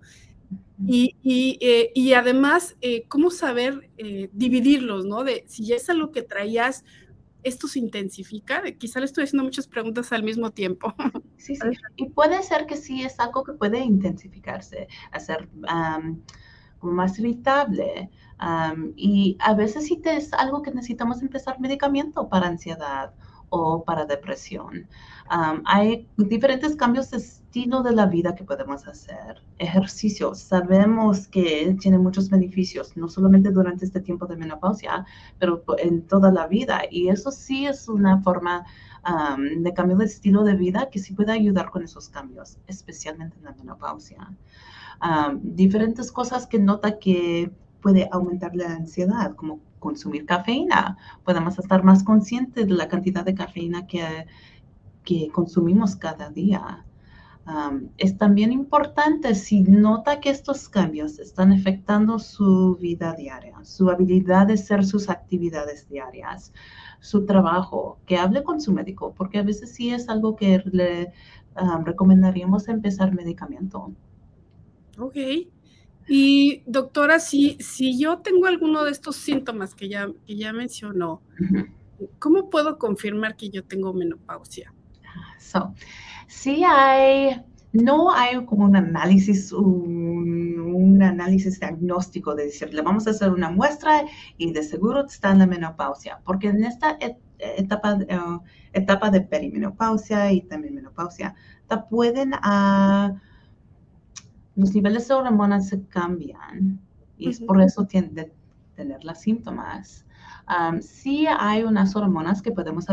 Y, 0.86 1.16
eh, 1.60 1.90
y, 1.96 2.12
además, 2.12 2.76
eh, 2.80 3.06
cómo 3.08 3.32
saber 3.32 3.90
dividirlos, 4.32 5.04
¿no? 5.04 5.24
De 5.24 5.42
si 5.48 5.66
ya 5.66 5.74
es 5.74 5.90
algo 5.90 6.12
que 6.12 6.22
traías 6.22 6.84
esto 7.42 7.68
se 7.68 7.78
intensifica? 7.78 8.62
Quizá 8.78 9.00
le 9.00 9.07
estoy 9.07 9.25
haciendo 9.25 9.45
muchas 9.45 9.66
preguntas 9.66 10.12
al 10.12 10.23
mismo 10.23 10.50
tiempo. 10.50 10.95
Sí, 11.38 11.54
sí. 11.54 11.68
Y 11.97 12.11
puede 12.11 12.42
ser 12.42 12.66
que 12.66 12.76
sí 12.76 13.04
es 13.04 13.18
algo 13.21 13.45
que 13.45 13.52
puede 13.52 13.78
intensificarse, 13.78 14.88
hacer 15.12 15.49
más 16.83 17.18
irritable. 17.18 18.11
y 18.97 19.37
a 19.40 19.54
veces 19.54 19.87
sí 19.87 20.00
es 20.04 20.33
algo 20.33 20.62
que 20.62 20.73
necesitamos 20.73 21.23
empezar 21.23 21.61
medicamento 21.61 22.28
para 22.28 22.49
ansiedad 22.49 23.14
o 23.50 23.85
para 23.85 24.05
depresión. 24.05 24.88
hay 25.64 26.09
diferentes 26.17 26.75
cambios 26.76 27.11
de 27.11 27.19
estilo 27.19 27.83
de 27.83 27.93
la 27.93 28.07
vida 28.07 28.35
que 28.35 28.45
podemos 28.45 28.87
hacer. 28.87 29.43
Ejercicio, 29.59 30.35
sabemos 30.35 31.28
que 31.28 31.76
tiene 31.81 31.99
muchos 31.99 32.31
beneficios, 32.31 32.97
no 32.97 33.09
solamente 33.09 33.50
durante 33.50 33.85
este 33.85 34.00
tiempo 34.00 34.26
de 34.26 34.37
menopausia, 34.37 35.05
pero 35.38 35.64
en 35.78 36.02
toda 36.07 36.31
la 36.31 36.47
vida. 36.47 36.83
Y 36.90 37.09
eso 37.09 37.31
sí 37.31 37.67
es 37.67 37.88
una 37.88 38.23
forma 38.23 38.64
de 39.59 39.73
cambio 39.75 39.97
de 39.97 40.05
estilo 40.05 40.45
de 40.45 40.55
vida 40.55 40.88
que 40.90 40.99
sí 40.99 41.14
puede 41.14 41.33
ayudar 41.33 41.71
con 41.71 41.83
esos 41.83 42.09
cambios, 42.09 42.59
especialmente 42.67 43.37
en 43.38 43.45
la 43.45 43.52
menopausia. 43.52 44.33
diferentes 45.43 46.12
cosas 46.12 46.47
que 46.47 46.59
nota 46.59 46.99
que 46.99 47.50
puede 47.81 48.09
aumentar 48.11 48.55
la 48.55 48.73
ansiedad, 48.73 49.35
como 49.35 49.61
consumir 49.78 50.26
cafeína. 50.26 50.97
Podemos 51.25 51.58
estar 51.58 51.85
más 51.85 52.02
conscientes 52.04 52.66
de 52.66 52.75
la 52.75 52.88
cantidad 52.88 53.25
de 53.25 53.35
cafeína 53.35 53.87
que, 53.87 54.26
que 55.04 55.28
consumimos 55.32 55.97
cada 55.97 56.30
día. 56.30 56.85
es 57.97 58.18
también 58.18 58.52
importante 58.52 59.35
si 59.35 59.62
nota 59.62 60.20
que 60.20 60.28
estos 60.28 60.68
cambios 60.68 61.18
están 61.18 61.50
afectando 61.52 62.18
su 62.18 62.76
vida 62.76 63.14
diaria, 63.14 63.56
su 63.64 63.88
habilidad 63.88 64.49
de 64.49 64.54
hacer 64.54 64.85
sus 64.85 65.08
actividades 65.08 65.88
diarias, 65.88 66.52
su 67.00 67.25
trabajo, 67.25 67.99
que 68.04 68.18
hable 68.18 68.42
con 68.42 68.61
su 68.61 68.73
médico, 68.73 69.14
porque 69.16 69.38
a 69.38 69.42
veces 69.42 69.75
sí 69.75 69.90
es 69.90 70.11
algo 70.11 70.37
que 70.37 70.62
le 70.66 71.12
recomendaríamos 71.85 72.68
empezar 72.68 73.14
medicamento. 73.14 73.92
Ok. 74.99 75.16
Y 76.08 76.62
doctora, 76.66 77.20
si, 77.20 77.58
si 77.60 77.98
yo 77.98 78.18
tengo 78.18 78.46
alguno 78.46 78.84
de 78.84 78.90
estos 78.90 79.16
síntomas 79.16 79.74
que 79.74 79.88
ya, 79.88 80.08
que 80.26 80.36
ya 80.36 80.52
mencionó, 80.54 81.20
¿cómo 82.18 82.48
puedo 82.48 82.78
confirmar 82.78 83.36
que 83.36 83.50
yo 83.50 83.62
tengo 83.62 83.92
menopausia? 83.92 84.72
So, 85.38 85.74
sí 86.26 86.62
hay, 86.66 87.42
no 87.72 88.10
hay 88.10 88.42
como 88.46 88.64
un 88.64 88.76
análisis, 88.76 89.52
un, 89.52 91.02
análisis 91.02 91.60
diagnóstico 91.60 92.34
de 92.34 92.46
decirle, 92.46 92.82
vamos 92.82 93.06
a 93.06 93.10
hacer 93.10 93.30
una 93.30 93.50
muestra 93.50 94.02
y 94.36 94.52
de 94.52 94.62
seguro 94.62 95.06
está 95.06 95.30
en 95.30 95.38
la 95.38 95.46
menopausia, 95.46 96.20
porque 96.24 96.48
en 96.48 96.64
esta 96.64 96.98
etapa, 97.38 97.98
eh, 98.08 98.18
etapa 98.72 99.10
de 99.10 99.20
perimenopausia 99.20 100.32
y 100.32 100.40
también 100.40 100.74
menopausia, 100.74 101.34
te 101.68 101.76
pueden... 101.90 102.32
Uh, 102.32 103.27
los 104.58 104.74
niveles 104.74 105.06
de 105.06 105.14
hormonas 105.14 105.68
se 105.68 105.80
cambian 105.84 106.80
y 107.16 107.30
es 107.30 107.40
por 107.40 107.62
eso 107.62 107.84
tiene 107.84 108.08
de 108.08 108.32
tener 108.74 109.04
los 109.04 109.18
síntomas. 109.18 110.04
sí 110.80 111.26
hay 111.28 111.62
unas 111.62 111.94
hormonas 111.94 112.42
que 112.42 112.50
podemos 112.50 112.86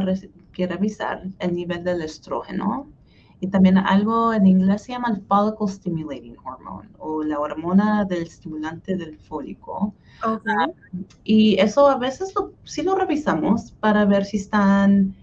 que 0.54 0.68
revisar, 0.68 1.24
el 1.40 1.56
nivel 1.56 1.84
del 1.84 2.04
estrógeno 2.04 2.88
y 3.40 3.48
también 3.48 3.80
algo 3.80 4.32
en 4.32 4.46
inglés 4.46 4.84
se 4.84 4.92
llama 4.92 5.10
el 5.10 5.22
follicle 5.24 5.68
stimulating 5.68 6.38
hormone 6.44 6.90
o 7.00 7.24
la 7.24 7.40
hormona 7.40 8.06
del 8.06 8.24
estimulante 8.24 8.96
del 8.96 9.18
fólico. 9.18 9.94
y 11.24 11.60
eso 11.60 11.90
a 11.90 11.98
veces 11.98 12.32
sí 12.64 12.84
lo 12.84 12.94
revisamos 12.94 13.72
para 13.80 14.06
ver 14.06 14.24
si 14.24 14.38
están 14.38 15.16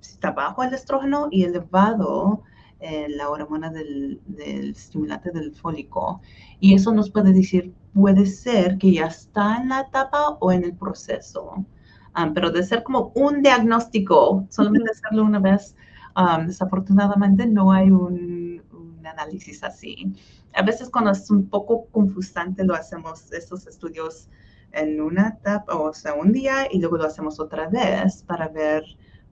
si 0.00 0.14
está 0.14 0.32
bajo 0.32 0.64
el 0.64 0.74
estrógeno 0.74 1.28
y 1.30 1.44
elevado 1.44 2.42
eh, 2.86 3.06
la 3.08 3.30
hormona 3.30 3.70
del, 3.70 4.20
estimulante 4.36 5.30
del 5.30 5.54
fólico. 5.54 6.20
Y 6.60 6.74
eso 6.74 6.92
nos 6.92 7.10
puede 7.10 7.32
decir, 7.32 7.72
puede 7.94 8.26
ser 8.26 8.76
que 8.76 8.92
ya 8.92 9.06
está 9.06 9.56
en 9.56 9.70
la 9.70 9.80
etapa 9.80 10.36
o 10.38 10.52
en 10.52 10.64
el 10.64 10.76
proceso. 10.76 11.64
Ah, 12.12 12.30
pero 12.34 12.50
de 12.50 12.62
ser 12.62 12.82
como 12.82 13.10
un 13.14 13.40
diagnóstico, 13.40 14.46
solamente 14.50 14.90
hacerlo 14.90 15.24
una 15.24 15.38
vez, 15.38 15.74
ah, 16.14 16.44
desafortunadamente 16.46 17.46
no 17.46 17.72
hay 17.72 17.90
un, 17.90 18.62
análisis 19.06 19.64
así. 19.64 20.12
A 20.54 20.62
veces 20.62 20.90
cuando 20.90 21.12
es 21.12 21.30
un 21.30 21.48
poco 21.48 21.86
confusante 21.86 22.64
lo 22.64 22.74
hacemos 22.74 23.32
estos 23.32 23.66
estudios 23.66 24.28
en 24.72 25.00
una 25.00 25.28
etapa, 25.28 25.74
o 25.74 25.94
sea, 25.94 26.12
un 26.14 26.32
día 26.32 26.68
y 26.70 26.80
luego 26.80 26.98
lo 26.98 27.04
hacemos 27.06 27.40
otra 27.40 27.68
vez 27.68 28.22
para 28.24 28.48
ver 28.48 28.84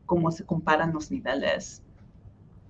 cómo 0.06 0.30
se 0.30 0.46
comparan 0.46 0.94
los 0.94 1.10
niveles. 1.10 1.82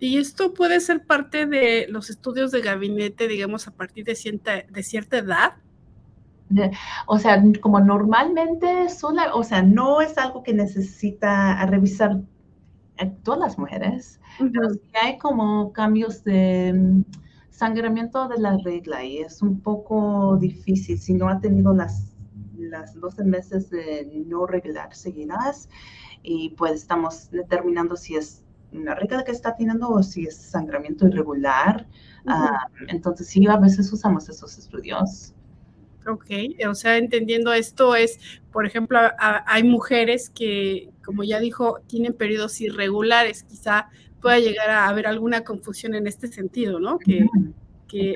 Y 0.02 0.18
esto 0.18 0.52
puede 0.52 0.80
ser 0.80 1.06
parte 1.06 1.47
de 1.47 1.87
los 1.88 2.11
estudios 2.11 2.50
de 2.50 2.61
gabinete, 2.61 3.28
digamos, 3.28 3.68
a 3.68 3.71
partir 3.71 4.04
de 4.04 4.16
cierta, 4.16 4.64
de 4.68 4.82
cierta 4.82 5.18
edad. 5.18 5.52
o 7.06 7.21
sea, 7.21 7.40
como 7.61 7.78
normalmente, 7.78 8.88
sola, 8.88 9.32
o 9.32 9.44
sea, 9.44 9.62
no 9.62 10.00
es 10.00 10.18
algo 10.18 10.42
que 10.42 10.54
necesita 10.54 11.64
revisar 11.66 12.21
todas 13.23 13.38
las 13.38 13.59
mujeres, 13.59 14.21
pero 14.38 14.71
sí 14.71 14.80
hay 15.00 15.18
como 15.18 15.73
cambios 15.73 16.25
de 16.25 16.73
mm, 16.73 17.04
sangramiento 17.50 18.26
de 18.26 18.38
la 18.38 18.59
regla 18.64 19.04
y 19.04 19.18
es 19.18 19.40
un 19.40 19.61
poco 19.61 20.37
difícil 20.37 20.99
si 20.99 21.14
no 21.14 21.28
ha 21.28 21.38
tenido 21.38 21.73
las, 21.75 22.16
las 22.59 22.99
12 22.99 23.23
meses 23.23 23.71
de 23.71 24.25
no 24.26 24.49
regular 24.49 24.92
seguidas 24.97 25.68
y 26.25 26.50
pues 26.50 26.73
estamos 26.73 27.30
determinando 27.30 27.97
si 27.97 28.16
es 28.16 28.42
una 28.73 28.95
regla 28.95 29.25
que 29.25 29.33
está 29.33 29.55
teniendo 29.55 29.88
o 29.88 30.02
si 30.02 30.25
es 30.26 30.37
sangramiento 30.37 31.07
irregular. 31.07 31.87
Ah, 32.26 32.69
entonces 32.88 33.26
sí, 33.26 33.47
a 33.47 33.57
veces 33.57 33.93
usamos 33.93 34.29
esos 34.29 34.59
estudios. 34.59 35.35
Ok, 36.07 36.31
o 36.69 36.75
sea, 36.75 36.97
entendiendo 36.97 37.52
esto 37.52 37.95
es, 37.95 38.19
por 38.50 38.67
ejemplo, 38.67 38.99
hay 39.19 39.62
mujeres 39.62 40.31
que, 40.31 40.91
como 41.05 41.23
ya 41.23 41.38
dijo, 41.38 41.81
tienen 41.87 42.12
periodos 42.12 42.61
irregulares, 42.61 43.45
quizá 43.45 43.88
pueda 44.21 44.38
llegar 44.41 44.71
a 44.71 44.88
haber 44.88 45.07
alguna 45.07 45.45
confusión 45.45 45.95
en 45.95 46.07
este 46.07 46.26
sentido, 46.29 46.81
¿no? 46.81 46.99
Que, 46.99 47.26
que 47.87 48.14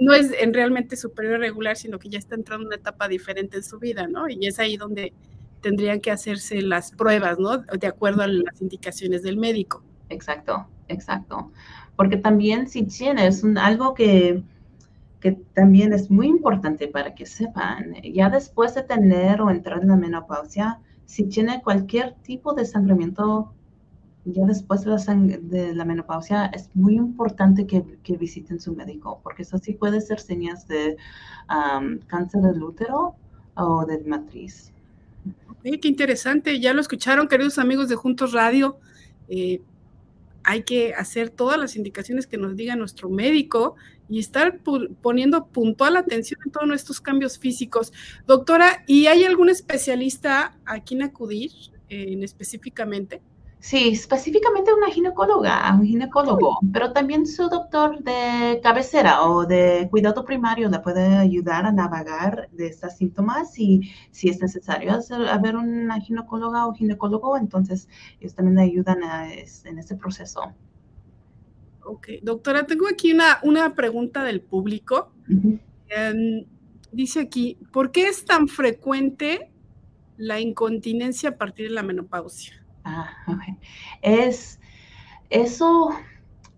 no, 0.00 0.14
es 0.14 0.32
en 0.40 0.52
realmente 0.54 0.96
su 0.96 1.12
periodo 1.12 1.36
irregular, 1.36 1.76
sino 1.76 1.98
que 1.98 2.08
ya 2.08 2.18
está 2.18 2.34
entrando 2.34 2.64
en 2.64 2.68
una 2.68 2.76
etapa 2.76 3.06
diferente 3.06 3.58
en 3.58 3.64
su 3.64 3.78
vida, 3.78 4.08
¿no? 4.08 4.28
Y 4.28 4.46
es 4.46 4.58
ahí 4.58 4.76
donde 4.76 5.12
tendrían 5.60 6.00
que 6.00 6.10
hacerse 6.10 6.62
las 6.62 6.92
pruebas, 6.92 7.38
¿no? 7.38 7.58
De 7.58 7.86
acuerdo 7.86 8.22
a 8.22 8.26
las 8.26 8.60
indicaciones 8.60 9.22
del 9.22 9.36
médico. 9.36 9.84
Exacto, 10.10 10.66
exacto. 10.88 11.50
Porque 11.96 12.16
también 12.16 12.68
si 12.68 12.82
tienes 12.82 13.42
un, 13.42 13.56
algo 13.56 13.94
que, 13.94 14.42
que 15.20 15.32
también 15.54 15.92
es 15.92 16.10
muy 16.10 16.26
importante 16.26 16.88
para 16.88 17.14
que 17.14 17.26
sepan, 17.26 17.94
ya 18.02 18.28
después 18.28 18.74
de 18.74 18.82
tener 18.82 19.40
o 19.40 19.50
entrar 19.50 19.80
en 19.82 19.88
la 19.88 19.96
menopausia, 19.96 20.80
si 21.06 21.24
tiene 21.24 21.62
cualquier 21.62 22.14
tipo 22.22 22.54
de 22.54 22.64
sangramiento, 22.64 23.52
ya 24.24 24.44
después 24.46 24.84
de 24.84 24.90
la, 24.90 24.98
de 25.40 25.74
la 25.74 25.84
menopausia, 25.84 26.46
es 26.46 26.70
muy 26.74 26.94
importante 26.96 27.66
que, 27.66 27.84
que, 28.02 28.16
visiten 28.16 28.60
su 28.60 28.74
médico, 28.74 29.20
porque 29.22 29.42
eso 29.42 29.58
sí 29.58 29.72
puede 29.72 30.00
ser 30.00 30.20
señas 30.20 30.68
de 30.68 30.96
cáncer 32.06 32.42
del 32.42 32.62
útero 32.62 33.14
o 33.56 33.84
de 33.86 33.98
matriz. 34.04 34.72
qué 35.62 35.88
interesante, 35.88 36.60
ya 36.60 36.72
lo 36.72 36.80
escucharon, 36.80 37.28
queridos 37.28 37.58
amigos 37.58 37.88
de 37.88 37.96
Juntos 37.96 38.32
Radio. 38.32 38.78
Eh, 39.28 39.62
hay 40.44 40.62
que 40.62 40.94
hacer 40.94 41.30
todas 41.30 41.58
las 41.58 41.76
indicaciones 41.76 42.26
que 42.26 42.38
nos 42.38 42.56
diga 42.56 42.76
nuestro 42.76 43.10
médico 43.10 43.76
y 44.08 44.18
estar 44.18 44.60
poniendo 45.02 45.46
puntual 45.46 45.96
atención 45.96 46.40
en 46.44 46.50
todos 46.50 46.66
nuestros 46.66 47.00
cambios 47.00 47.38
físicos. 47.38 47.92
Doctora, 48.26 48.84
¿y 48.86 49.06
hay 49.06 49.24
algún 49.24 49.48
especialista 49.48 50.58
a 50.64 50.80
quien 50.80 51.02
acudir 51.02 51.52
en 51.88 52.22
específicamente? 52.22 53.22
Sí, 53.60 53.90
específicamente 53.90 54.72
una 54.72 54.88
ginecóloga, 54.88 55.70
un 55.74 55.84
ginecólogo, 55.84 56.58
pero 56.72 56.94
también 56.94 57.26
su 57.26 57.46
doctor 57.50 58.02
de 58.02 58.58
cabecera 58.62 59.22
o 59.24 59.44
de 59.44 59.86
cuidado 59.90 60.24
primario 60.24 60.70
le 60.70 60.78
puede 60.78 61.04
ayudar 61.18 61.66
a 61.66 61.72
navegar 61.72 62.48
de 62.52 62.68
estos 62.68 62.94
síntomas 62.94 63.58
y 63.58 63.92
si 64.10 64.30
es 64.30 64.40
necesario 64.40 64.92
hacer, 64.92 65.20
ver 65.42 65.56
una 65.56 66.00
ginecóloga 66.00 66.66
o 66.66 66.72
ginecólogo, 66.72 67.36
entonces 67.36 67.86
ellos 68.18 68.34
también 68.34 68.56
le 68.56 68.62
ayudan 68.62 69.00
en 69.02 69.78
ese 69.78 69.94
proceso. 69.94 70.54
Ok, 71.84 72.08
doctora, 72.22 72.64
tengo 72.64 72.88
aquí 72.88 73.12
una, 73.12 73.40
una 73.42 73.74
pregunta 73.74 74.24
del 74.24 74.40
público. 74.40 75.12
Em, 75.88 76.46
dice 76.92 77.20
aquí, 77.20 77.58
¿por 77.72 77.90
qué 77.90 78.08
es 78.08 78.24
tan 78.24 78.48
frecuente 78.48 79.50
la 80.16 80.40
incontinencia 80.40 81.30
a 81.30 81.36
partir 81.36 81.68
de 81.68 81.74
la 81.74 81.82
menopausia? 81.82 82.59
Ah, 82.84 83.08
es, 84.02 84.60
eso 85.28 85.90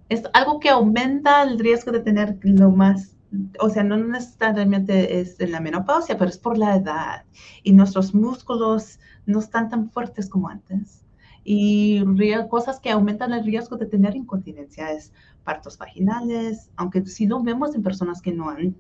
es 0.09 0.23
algo 0.35 0.61
que 0.61 0.69
aumenta 0.69 1.43
el 1.43 1.59
riesgo 1.59 1.91
de 1.91 2.01
tener 2.01 2.39
lo 2.43 2.71
más, 2.71 3.17
o 3.61 3.71
sea, 3.71 3.83
no 3.83 3.97
necesariamente 3.97 5.21
es 5.21 5.41
en 5.41 5.53
la 5.53 5.61
menopausia, 5.61 6.19
pero 6.19 6.31
es 6.31 6.39
por 6.39 6.59
la 6.59 6.77
edad 6.77 7.25
y 7.63 7.73
nuestros 7.73 8.15
músculos 8.15 8.99
no 9.27 9.39
están 9.39 9.69
tan 9.69 9.91
fuertes 9.91 10.29
como 10.29 10.49
antes. 10.49 11.05
Y 11.45 12.05
cosas 12.49 12.79
que 12.79 12.91
aumentan 12.91 13.33
el 13.33 13.45
riesgo 13.45 13.77
de 13.77 13.87
tener 13.87 14.15
incontinencia 14.15 14.93
es 14.93 15.13
partos 15.43 15.77
vaginales, 15.77 16.71
aunque 16.77 17.05
sí 17.07 17.27
lo 17.27 17.43
vemos 17.43 17.75
en 17.75 17.83
personas 17.83 18.23
que 18.23 18.33
no 18.33 18.49
han 18.49 18.77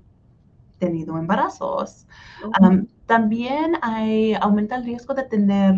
tenido 0.78 1.16
embarazos. 1.18 2.06
también 3.06 3.76
hay, 3.82 4.34
aumenta 4.34 4.76
el 4.76 4.84
riesgo 4.84 5.14
de 5.14 5.24
tener 5.24 5.74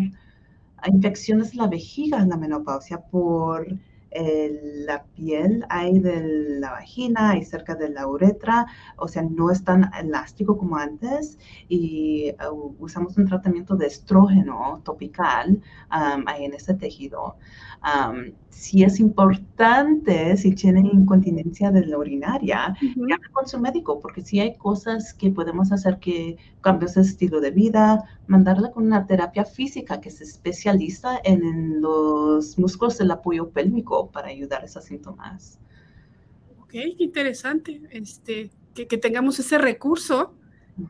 infecciones 0.87 1.51
en 1.53 1.59
la 1.59 1.67
vejiga 1.67 2.21
en 2.21 2.29
la 2.29 2.37
menopausia 2.37 2.99
por 2.99 3.67
la 4.85 5.03
piel 5.15 5.65
hay 5.69 5.99
de 5.99 6.59
la 6.59 6.71
vagina 6.71 7.37
y 7.37 7.43
cerca 7.43 7.75
de 7.75 7.89
la 7.89 8.07
uretra, 8.07 8.65
o 8.97 9.07
sea, 9.07 9.23
no 9.23 9.51
es 9.51 9.63
tan 9.63 9.91
elástico 9.99 10.57
como 10.57 10.77
antes 10.77 11.37
y 11.67 12.31
uh, 12.49 12.75
usamos 12.79 13.17
un 13.17 13.27
tratamiento 13.27 13.75
de 13.75 13.87
estrógeno 13.87 14.81
topical 14.83 15.61
ahí 15.89 16.45
en 16.45 16.53
ese 16.53 16.73
tejido. 16.73 17.35
Si 18.49 18.83
es 18.83 18.99
importante, 18.99 20.37
si 20.37 20.55
tienen 20.55 20.85
incontinencia 20.87 21.71
de 21.71 21.85
la 21.85 21.97
urinaria, 21.97 22.75
uh 22.81 23.15
con 23.33 23.47
su 23.47 23.59
médico, 23.59 23.99
porque 23.99 24.21
si 24.21 24.39
hay 24.39 24.55
cosas 24.55 25.13
que 25.13 25.29
podemos 25.29 25.71
hacer 25.71 25.99
que 25.99 26.37
cambios 26.61 26.93
de 26.95 27.01
estilo 27.01 27.41
de 27.41 27.51
vida, 27.51 28.03
mandarla 28.27 28.71
con 28.71 28.85
una 28.85 29.05
terapia 29.05 29.45
física 29.45 29.99
que 29.99 30.09
se 30.09 30.23
especializa 30.23 31.19
en, 31.23 31.81
los 31.81 32.57
músculos 32.57 32.97
del 32.97 33.11
apoyo 33.11 33.49
pélvico 33.49 34.04
para 34.11 34.29
ayudar 34.29 34.61
a 34.61 34.65
esos 34.65 34.83
síntomas. 34.83 35.59
Ok, 36.59 36.71
qué 36.71 36.95
interesante 36.99 37.81
este, 37.91 38.51
que, 38.73 38.87
que 38.87 38.97
tengamos 38.97 39.39
ese 39.39 39.57
recurso 39.57 40.35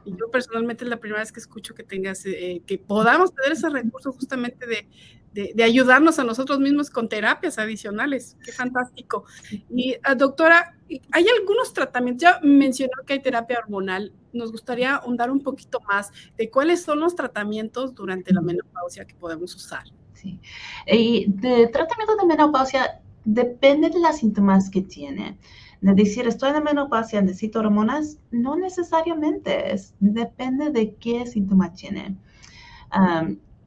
y 0.04 0.12
yo 0.18 0.32
personalmente 0.32 0.84
es 0.84 0.90
la 0.90 0.98
primera 0.98 1.22
vez 1.22 1.32
que 1.32 1.40
escucho 1.40 1.76
que 1.76 1.84
tengas, 1.84 2.26
eh, 2.26 2.62
que 2.66 2.78
podamos 2.78 3.34
tener 3.34 3.52
ese 3.52 3.70
recurso 3.70 4.12
justamente 4.12 4.66
de, 4.66 5.54
de, 5.54 5.64
ayudarnos 5.64 6.18
a 6.18 6.24
nosotros 6.24 6.60
mismos 6.60 6.90
con 6.90 7.08
terapias 7.08 7.60
adicionales. 7.60 8.38
Qué 8.44 8.52
fantástico. 8.52 9.26
Y 9.70 9.96
ah, 10.04 10.16
doctora, 10.16 10.76
hay 11.12 11.26
algunos 11.40 11.74
tratamientos, 11.74 12.22
ya 12.22 12.40
mencionó 12.42 12.94
que 13.06 13.14
hay 13.14 13.22
terapia 13.22 13.60
hormonal. 13.60 14.14
Nos 14.34 14.52
gustaría 14.52 14.96
ahondar 14.96 15.30
un 15.30 15.42
poquito 15.42 15.80
más 15.82 16.12
de 16.38 16.50
cuáles 16.50 16.82
son 16.82 17.00
los 17.00 17.16
tratamientos 17.16 17.94
durante 17.94 18.34
la 18.34 18.42
menopausia 18.42 19.06
que 19.06 19.16
podemos 19.16 19.54
usar. 19.56 19.84
Sí. 20.14 20.40
Y 20.88 21.26
de 21.28 21.68
tratamiento 21.68 22.16
de 22.16 22.26
menopausia 22.26 23.02
depende 23.26 23.90
de 23.90 24.00
los 24.00 24.18
síntomas 24.18 24.70
que 24.70 24.82
tiene 24.82 25.38
de 25.86 25.94
decir 25.94 26.28
estoy 26.28 26.50
en 26.50 26.64
menopausia, 26.64 27.22
necesito 27.22 27.60
hormonas, 27.60 28.18
no 28.32 28.56
necesariamente, 28.56 29.72
es, 29.74 29.94
depende 30.00 30.72
de 30.72 30.96
qué 30.96 31.26
síntoma 31.28 31.74
tiene. 31.74 32.18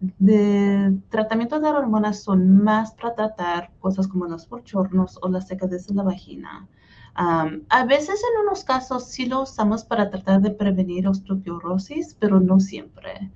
de 0.00 0.98
tratamientos 1.10 1.60
de 1.60 1.68
hormonas 1.68 2.22
son 2.22 2.62
más 2.62 2.92
para 2.94 3.14
tratar 3.14 3.70
cosas 3.80 4.08
como 4.08 4.26
los 4.26 4.48
bochornos 4.48 5.18
o 5.22 5.28
las 5.28 5.46
secadez 5.48 5.86
de 5.86 5.94
la 5.94 6.02
vagina. 6.02 6.68
a 7.14 7.84
veces 7.84 8.20
en 8.32 8.42
unos 8.46 8.64
casos 8.64 9.06
sí 9.06 9.26
lo 9.26 9.42
usamos 9.42 9.84
para 9.84 10.10
tratar 10.10 10.40
de 10.40 10.50
prevenir 10.50 11.06
osteoporosis, 11.06 12.16
pero 12.18 12.40
no 12.40 12.58
siempre. 12.58 13.30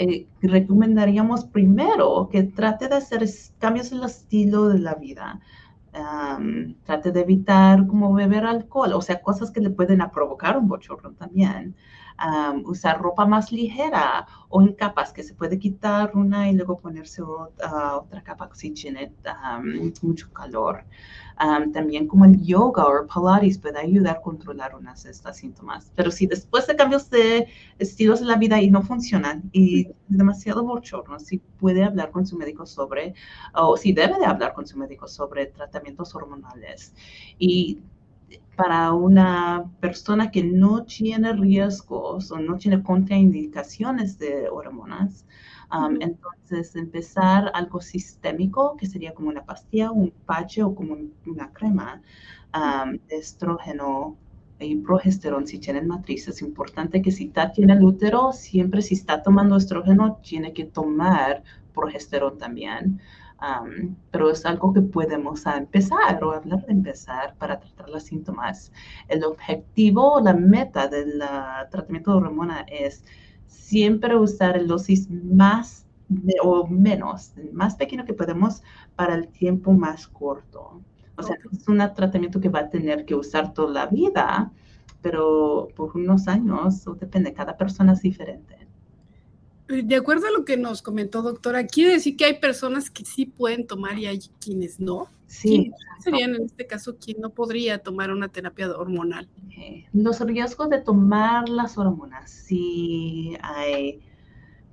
Eh, 0.00 0.28
recomendaríamos 0.40 1.44
primero 1.44 2.28
que 2.30 2.44
trate 2.44 2.88
de 2.88 2.94
hacer 2.94 3.24
cambios 3.58 3.90
en 3.90 3.98
el 3.98 4.04
estilo 4.04 4.68
de 4.68 4.78
la 4.78 4.94
vida 4.94 5.40
trate 6.84 7.12
de 7.12 7.20
evitar 7.20 7.86
como 7.86 8.12
beber 8.12 8.44
alcohol, 8.44 8.92
o 8.92 9.02
sea, 9.02 9.20
cosas 9.20 9.50
que 9.50 9.60
le 9.60 9.70
pueden 9.70 10.02
provocar 10.12 10.56
un 10.56 10.68
bochorno 10.68 11.12
también. 11.12 11.74
usar 12.64 13.00
ropa 13.00 13.26
más 13.26 13.52
ligera 13.52 14.26
o 14.48 14.60
en 14.60 14.74
capas 14.74 15.12
que 15.12 15.22
se 15.22 15.34
puede 15.34 15.58
quitar 15.58 16.16
una 16.16 16.50
y 16.50 16.52
luego 16.54 16.76
ponerse 16.76 17.22
otra, 17.22 17.96
otra 17.96 18.22
capa 18.22 18.50
si 18.54 18.70
tiene 18.72 19.12
mucho 20.02 20.32
calor 20.32 20.84
también 21.72 22.06
como 22.06 22.24
el 22.24 22.42
yoga 22.42 22.84
o 22.86 23.06
Pilates 23.06 23.58
puede 23.58 23.78
ayudar 23.78 24.16
a 24.16 24.20
controlar 24.20 24.74
unas 24.74 25.04
de 25.04 25.10
estas 25.10 25.36
síntomas. 25.36 25.92
Pero 25.94 26.10
si 26.10 26.26
después 26.26 26.66
de 26.66 26.76
cambios 26.76 27.08
de 27.10 27.46
estilos 27.78 28.20
de 28.20 28.26
la 28.26 28.36
vida 28.36 28.60
y 28.60 28.70
no 28.70 28.82
funcionan 28.82 29.48
y 29.52 29.86
es 29.86 29.94
demasiado 30.08 30.64
bochorno, 30.64 31.18
si 31.18 31.38
puede 31.38 31.84
hablar 31.84 32.10
con 32.10 32.26
su 32.26 32.36
médico 32.36 32.66
sobre, 32.66 33.14
o 33.54 33.76
si 33.76 33.92
debe 33.92 34.18
de 34.18 34.26
hablar 34.26 34.54
con 34.54 34.66
su 34.66 34.76
médico 34.78 35.06
sobre 35.06 35.46
tratamientos 35.46 36.14
hormonales. 36.14 36.94
Y 37.38 37.78
para 38.56 38.92
una 38.92 39.70
persona 39.80 40.30
que 40.30 40.42
no 40.42 40.84
tiene 40.84 41.32
riesgos 41.32 42.30
o 42.32 42.38
no 42.38 42.56
tiene 42.58 42.82
contraindicaciones 42.82 44.18
de 44.18 44.48
hormonas, 44.48 45.24
entonces, 46.00 46.74
empezar 46.76 47.50
algo 47.54 47.80
sistémico, 47.80 48.76
que 48.76 48.86
sería 48.86 49.12
como 49.12 49.28
una 49.28 49.44
pastilla, 49.44 49.90
un 49.90 50.10
pache 50.24 50.62
o 50.62 50.74
como 50.74 50.96
una 51.26 51.52
crema 51.52 52.00
de 53.08 53.16
estrógeno 53.16 54.16
y 54.60 54.76
progesterona 54.76 55.46
si 55.46 55.58
tienen 55.58 55.86
matriz. 55.86 56.28
Es 56.28 56.42
importante 56.42 57.02
que 57.02 57.10
si 57.10 57.26
está, 57.26 57.52
tiene 57.52 57.74
el 57.74 57.84
útero, 57.84 58.32
siempre 58.32 58.82
si 58.82 58.94
está 58.94 59.22
tomando 59.22 59.56
estrógeno, 59.56 60.18
tiene 60.22 60.52
que 60.52 60.64
tomar 60.64 61.42
progesterona 61.74 62.38
también. 62.38 63.00
pero 64.10 64.30
es 64.30 64.44
algo 64.44 64.72
que 64.72 64.82
podemos 64.82 65.46
empezar 65.46 66.22
o 66.24 66.32
hablar 66.32 66.66
de 66.66 66.72
empezar 66.72 67.36
para 67.38 67.60
tratar 67.60 67.88
los 67.88 68.02
síntomas. 68.04 68.72
El 69.08 69.24
objetivo, 69.24 70.20
la 70.20 70.34
meta 70.34 70.88
del 70.88 71.22
tratamiento 71.70 72.10
de 72.12 72.16
hormona 72.16 72.60
es 72.68 73.04
siempre 73.46 74.16
usar 74.16 74.56
el 74.56 74.66
dosis 74.66 75.08
más 75.10 75.86
o 76.42 76.66
menos, 76.66 77.32
más 77.52 77.76
pequeño 77.76 78.04
que 78.04 78.14
podemos 78.14 78.62
para 78.96 79.14
el 79.14 79.28
tiempo 79.28 79.72
más 79.72 80.08
corto. 80.08 80.82
O 81.18 81.22
sea, 81.22 81.36
es 81.52 81.66
un 81.68 81.78
tratamiento 81.94 82.40
que 82.40 82.48
va 82.48 82.60
a 82.60 82.70
tener 82.70 83.04
que 83.04 83.14
usar 83.14 83.52
toda 83.52 83.72
la 83.72 83.86
vida, 83.86 84.52
pero 85.02 85.68
por 85.74 85.96
unos 85.96 86.28
años, 86.28 86.86
o 86.86 86.94
depende, 86.94 87.32
cada 87.32 87.56
persona 87.56 87.92
es 87.92 88.02
diferente. 88.02 88.68
De 89.68 89.96
acuerdo 89.96 90.28
a 90.28 90.30
lo 90.30 90.44
que 90.44 90.56
nos 90.56 90.80
comentó, 90.80 91.20
doctora, 91.22 91.66
quiere 91.66 91.92
decir 91.92 92.16
que 92.16 92.24
hay 92.24 92.38
personas 92.38 92.88
que 92.88 93.04
sí 93.04 93.26
pueden 93.26 93.66
tomar 93.66 93.98
y 93.98 94.06
hay 94.06 94.20
quienes 94.40 94.80
no. 94.80 95.08
Sí. 95.26 95.70
serían 96.02 96.34
en 96.36 96.44
este 96.44 96.66
caso 96.66 96.96
quien 96.96 97.20
no 97.20 97.28
podría 97.30 97.78
tomar 97.78 98.10
una 98.10 98.28
terapia 98.28 98.70
hormonal? 98.70 99.28
Los 99.92 100.20
riesgos 100.20 100.70
de 100.70 100.80
tomar 100.80 101.50
las 101.50 101.76
hormonas, 101.76 102.30
si 102.30 103.36
hay 103.42 104.00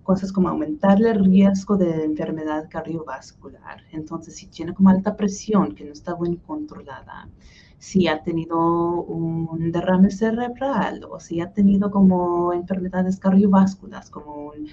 cosas 0.06 0.32
como 0.32 0.48
aumentar 0.50 1.02
el 1.02 1.26
riesgo 1.26 1.76
de 1.78 2.06
enfermedad 2.06 2.68
cardiovascular. 2.70 3.82
Entonces, 3.92 4.36
si 4.36 4.46
tiene 4.48 4.74
como 4.74 4.90
alta 4.90 5.18
presión 5.18 5.74
que 5.76 5.84
no 5.84 5.94
está 5.94 6.16
bien 6.16 6.36
controlada, 6.38 7.28
si 7.80 8.08
ha 8.08 8.22
tenido 8.24 8.58
un 9.02 9.72
derrame 9.72 10.10
cerebral 10.12 11.06
o 11.10 11.20
si 11.20 11.42
ha 11.42 11.52
tenido 11.52 11.92
como 11.92 12.54
enfermedades 12.54 13.20
cardiovasculares, 13.20 14.10
como 14.10 14.54
un 14.54 14.70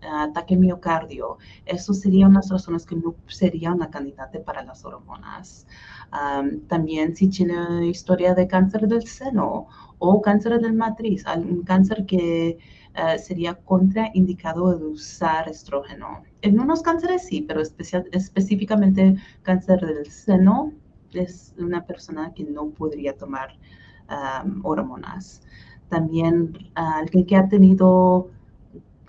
ataque 0.00 0.56
miocardio, 0.56 1.38
eso 1.64 1.94
serían 1.94 2.30
unas 2.30 2.50
razones 2.50 2.84
que 2.84 2.96
no 2.96 3.14
sería 3.28 3.72
una 3.72 3.90
candidata 3.90 4.42
para 4.42 4.62
las 4.64 4.84
hormonas. 4.84 5.66
también 6.68 7.14
si 7.16 7.28
tiene 7.28 7.86
historia 7.86 8.34
de 8.34 8.46
cáncer 8.46 8.88
del 8.88 9.06
seno 9.06 9.66
o 9.98 10.20
cáncer 10.20 10.60
del 10.60 10.74
matriz, 10.74 11.24
un 11.36 11.62
cáncer 11.62 12.06
que 12.06 12.58
eh, 12.98 13.18
sería 13.18 13.54
contraindicado 13.54 14.76
de 14.76 14.84
usar 14.84 15.48
estrógeno. 15.48 16.24
En 16.42 16.58
unos 16.58 16.82
cánceres 16.82 17.26
sí, 17.26 17.42
pero 17.42 17.62
específicamente 17.62 19.16
cáncer 19.42 19.80
del 19.80 20.10
seno 20.10 20.72
es 21.12 21.54
una 21.58 21.86
persona 21.86 22.34
que 22.34 22.42
no 22.42 22.70
podría 22.70 23.16
tomar 23.16 23.56
hormonas. 24.62 25.42
También 25.90 26.70
alguien 26.74 27.26
que 27.26 27.36
ha 27.36 27.48
tenido 27.48 28.30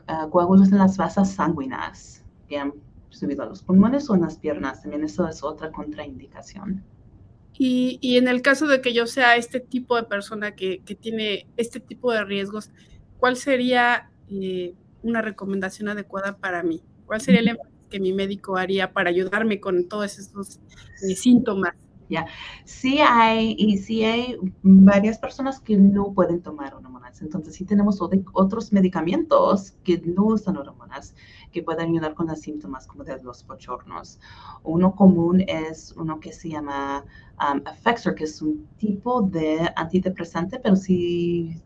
uh, 0.09 0.29
coágulos 0.29 0.71
en 0.71 0.77
las 0.77 0.97
vasas 0.97 1.31
sanguíneas 1.31 2.23
que 2.49 2.57
han 2.57 2.73
subido 3.09 3.43
a 3.43 3.45
los 3.45 3.63
pulmones 3.63 4.09
o 4.09 4.15
en 4.15 4.21
las 4.21 4.37
piernas, 4.37 4.81
también 4.81 5.03
eso 5.03 5.27
es 5.27 5.41
otra 5.41 5.71
contraindicación. 5.71 6.83
Y, 7.57 7.97
y 8.01 8.17
en 8.17 8.27
el 8.27 8.41
caso 8.41 8.67
de 8.67 8.81
que 8.81 8.93
yo 8.93 9.07
sea 9.07 9.35
este 9.35 9.59
tipo 9.59 9.95
de 9.95 10.03
persona 10.03 10.51
que, 10.51 10.79
que 10.79 10.95
tiene 10.95 11.47
este 11.57 11.79
tipo 11.79 12.11
de 12.11 12.23
riesgos, 12.23 12.71
¿cuál 13.19 13.35
sería 13.35 14.09
eh, 14.29 14.73
una 15.03 15.21
recomendación 15.21 15.89
adecuada 15.89 16.37
para 16.37 16.63
mí? 16.63 16.81
¿Cuál 17.05 17.21
sería 17.21 17.41
el 17.41 17.59
que 17.89 17.99
mi 17.99 18.13
médico 18.13 18.57
haría 18.57 18.93
para 18.93 19.09
ayudarme 19.09 19.59
con 19.59 19.87
todos 19.87 20.17
estos 20.17 20.59
eh, 21.03 21.15
síntomas? 21.15 21.73
Ya, 22.09 22.25
sí 22.65 22.99
hay, 23.07 23.55
y 23.59 23.77
sí 23.77 24.03
hay 24.03 24.35
varias 24.63 25.19
personas 25.19 25.59
que 25.59 25.77
no 25.77 26.11
pueden 26.13 26.41
tomar 26.41 26.73
hormonas. 26.73 27.21
Entonces, 27.21 27.53
sí 27.53 27.65
tenemos 27.65 28.01
otros 28.01 28.73
medicamentos 28.73 29.75
que 29.83 29.99
no 29.99 30.25
usan 30.25 30.57
hormonas, 30.57 31.13
que 31.51 31.61
pueden 31.61 31.91
ayudar 31.91 32.15
con 32.15 32.25
los 32.25 32.39
síntomas 32.39 32.87
como 32.87 33.03
de 33.03 33.21
los 33.21 33.45
bochornos. 33.45 34.19
Uno 34.63 34.95
común 34.95 35.43
es 35.47 35.93
uno 35.97 36.19
que 36.19 36.33
se 36.33 36.49
llama 36.49 37.05
um, 37.39 37.61
Effexor, 37.71 38.15
que 38.15 38.23
es 38.23 38.41
un 38.41 38.67
tipo 38.77 39.21
de 39.21 39.69
antidepresante, 39.75 40.59
pero 40.59 40.75
sí 40.75 41.61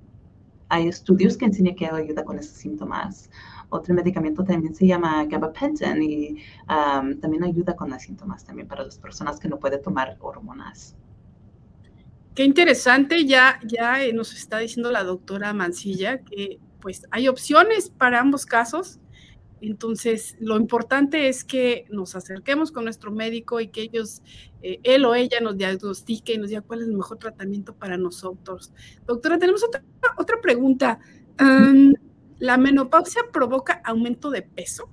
hay 0.73 0.87
estudios 0.87 1.37
que 1.37 1.45
enseñan 1.45 1.75
que 1.75 1.85
ayuda 1.85 2.23
con 2.23 2.39
esos 2.39 2.55
síntomas. 2.55 3.29
otro 3.69 3.93
medicamento 3.93 4.43
también 4.43 4.73
se 4.73 4.87
llama 4.87 5.23
gabapentin 5.25 6.01
y 6.01 6.43
también 7.21 7.43
ayuda 7.43 7.75
con 7.75 7.91
los 7.91 8.01
síntomas 8.01 8.43
también 8.43 8.67
para 8.67 8.83
las 8.83 8.97
personas 8.97 9.39
que 9.39 9.47
no 9.47 9.59
pueden 9.59 9.81
tomar 9.83 10.17
hormonas. 10.19 10.95
Qué 12.33 12.43
interesante, 12.43 13.25
ya, 13.25 13.59
ya 13.63 14.03
eh, 14.03 14.13
nos 14.13 14.33
está 14.33 14.57
diciendo 14.57 14.91
la 14.91 15.03
doctora 15.03 15.53
Mancilla 15.53 16.21
que 16.21 16.59
pues 16.81 17.05
hay 17.11 17.27
opciones 17.27 17.91
para 17.91 18.19
ambos 18.19 18.47
casos. 18.47 18.99
Entonces, 19.61 20.35
lo 20.39 20.57
importante 20.57 21.29
es 21.29 21.43
que 21.43 21.85
nos 21.89 22.15
acerquemos 22.15 22.71
con 22.71 22.83
nuestro 22.85 23.11
médico 23.11 23.61
y 23.61 23.67
que 23.67 23.83
ellos, 23.83 24.23
eh, 24.63 24.79
él 24.83 25.05
o 25.05 25.13
ella 25.13 25.39
nos 25.39 25.55
diagnostique 25.55 26.33
y 26.33 26.37
nos 26.37 26.49
diga 26.49 26.61
cuál 26.61 26.81
es 26.81 26.87
el 26.87 26.93
mejor 26.93 27.17
tratamiento 27.19 27.75
para 27.75 27.97
nosotros. 27.97 28.73
Doctora, 29.05 29.37
tenemos 29.37 29.63
otra, 29.63 29.83
otra 30.17 30.37
pregunta. 30.41 30.99
¿La 32.39 32.57
menopausia 32.57 33.23
provoca 33.31 33.81
aumento 33.85 34.29
de 34.29 34.41
peso? 34.41 34.89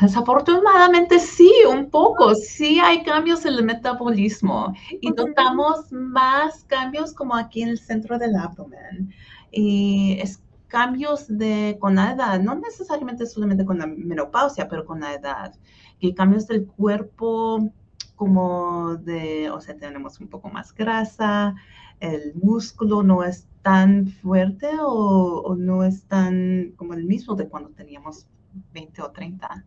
Desafortunadamente 0.00 1.18
sí, 1.18 1.52
un 1.68 1.90
poco. 1.90 2.34
Sí 2.34 2.80
hay 2.80 3.02
cambios 3.04 3.44
en 3.44 3.54
el 3.54 3.64
metabolismo 3.64 4.74
y 5.00 5.10
notamos 5.10 5.92
más 5.92 6.64
cambios 6.64 7.12
como 7.12 7.36
aquí 7.36 7.62
en 7.62 7.70
el 7.70 7.78
centro 7.78 8.18
del 8.18 8.36
abdomen. 8.36 9.14
Y 9.50 10.18
es 10.20 10.42
cambios 10.68 11.26
de, 11.28 11.76
con 11.78 11.94
la 11.94 12.12
edad, 12.12 12.40
no 12.40 12.56
necesariamente 12.56 13.26
solamente 13.26 13.64
con 13.64 13.78
la 13.78 13.86
menopausia, 13.86 14.68
pero 14.68 14.84
con 14.84 15.00
la 15.00 15.14
edad. 15.14 15.54
Que 16.00 16.14
cambios 16.14 16.48
del 16.48 16.66
cuerpo 16.66 17.70
como 18.16 18.96
de, 18.96 19.50
o 19.50 19.60
sea, 19.60 19.76
tenemos 19.76 20.20
un 20.20 20.28
poco 20.28 20.48
más 20.48 20.74
grasa, 20.74 21.54
el 22.00 22.34
músculo 22.34 23.02
no 23.02 23.24
es 23.24 23.46
tan 23.62 24.08
fuerte 24.08 24.68
o, 24.80 25.54
no 25.58 25.84
es 25.84 26.04
tan 26.04 26.72
como 26.76 26.94
el 26.94 27.04
mismo 27.04 27.34
de 27.34 27.48
cuando 27.48 27.70
teníamos 27.70 28.26
20 28.72 29.02
o 29.02 29.10
30. 29.10 29.64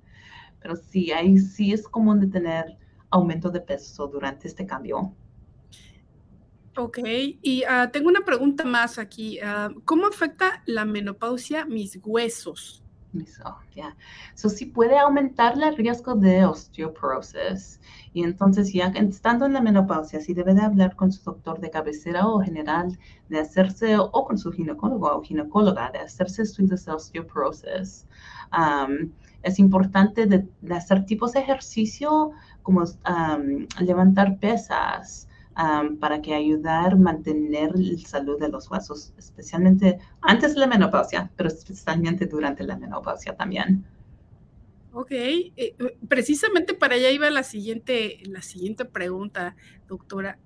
Pero 0.59 0.75
sí, 0.75 1.11
ahí 1.11 1.37
sí 1.39 1.73
es 1.73 1.87
común 1.87 2.19
de 2.19 2.27
tener 2.27 2.77
aumento 3.09 3.49
de 3.49 3.61
peso 3.61 4.07
durante 4.07 4.47
este 4.47 4.65
cambio. 4.65 5.13
Ok, 6.75 6.99
y 7.41 7.63
ah, 7.67 7.89
tengo 7.91 8.07
una 8.07 8.23
pregunta 8.23 8.63
más 8.63 8.99
aquí. 8.99 9.39
Ah, 9.39 9.69
¿Cómo 9.83 10.05
afecta 10.05 10.61
la 10.67 10.85
menopausia 10.85 11.65
mis 11.65 11.99
huesos? 12.03 12.83
Ya. 13.73 13.95
Eso 14.35 14.49
sí 14.49 14.65
puede 14.65 14.97
aumentar 14.97 15.61
el 15.61 15.75
riesgo 15.75 16.15
de 16.15 16.45
osteoporosis. 16.45 17.79
Y 18.13 18.23
entonces, 18.23 18.71
ya 18.73 18.87
estando 18.87 19.45
en 19.45 19.53
la 19.53 19.61
menopausia, 19.61 20.19
sí 20.19 20.33
debe 20.33 20.53
de 20.53 20.61
hablar 20.61 20.95
con 20.95 21.11
su 21.11 21.23
doctor 21.23 21.59
de 21.59 21.69
cabecera 21.69 22.27
o 22.27 22.39
general 22.41 22.97
de 23.29 23.39
hacerse, 23.39 23.97
o 23.97 24.25
con 24.25 24.37
su 24.37 24.51
ginecólogo 24.51 25.07
o 25.07 25.21
ginecóloga, 25.21 25.91
de 25.91 25.99
hacerse 25.99 26.43
estudios 26.43 26.85
de 26.85 26.91
osteoporosis 26.91 28.05
es 29.43 29.59
importante 29.59 30.25
de, 30.25 30.47
hacer 30.73 31.05
tipos 31.05 31.33
de 31.33 31.39
ejercicio 31.41 32.31
como 32.61 32.83
levantar 33.79 34.39
pesas 34.39 35.26
para 35.99 36.21
que 36.21 36.35
ayudar 36.35 36.93
a 36.93 36.95
mantener 36.95 37.71
la 37.75 37.97
salud 38.07 38.39
de 38.39 38.49
los 38.49 38.69
huesos, 38.69 39.13
especialmente 39.17 39.97
antes 40.21 40.53
de 40.53 40.59
la 40.59 40.67
menopausia, 40.67 41.31
pero 41.35 41.49
especialmente 41.49 42.27
durante 42.27 42.63
la 42.63 42.77
menopausia 42.77 43.35
también. 43.35 43.83
Ok, 44.93 45.11
eh, 45.11 45.51
eh, 45.55 45.75
precisamente 46.07 46.73
para 46.73 46.95
allá 46.95 47.11
iba 47.11 47.29
la 47.29 47.43
siguiente, 47.43 48.19
la 48.23 48.41
siguiente 48.41 48.85
pregunta, 48.85 49.55
doctora. 49.87 50.39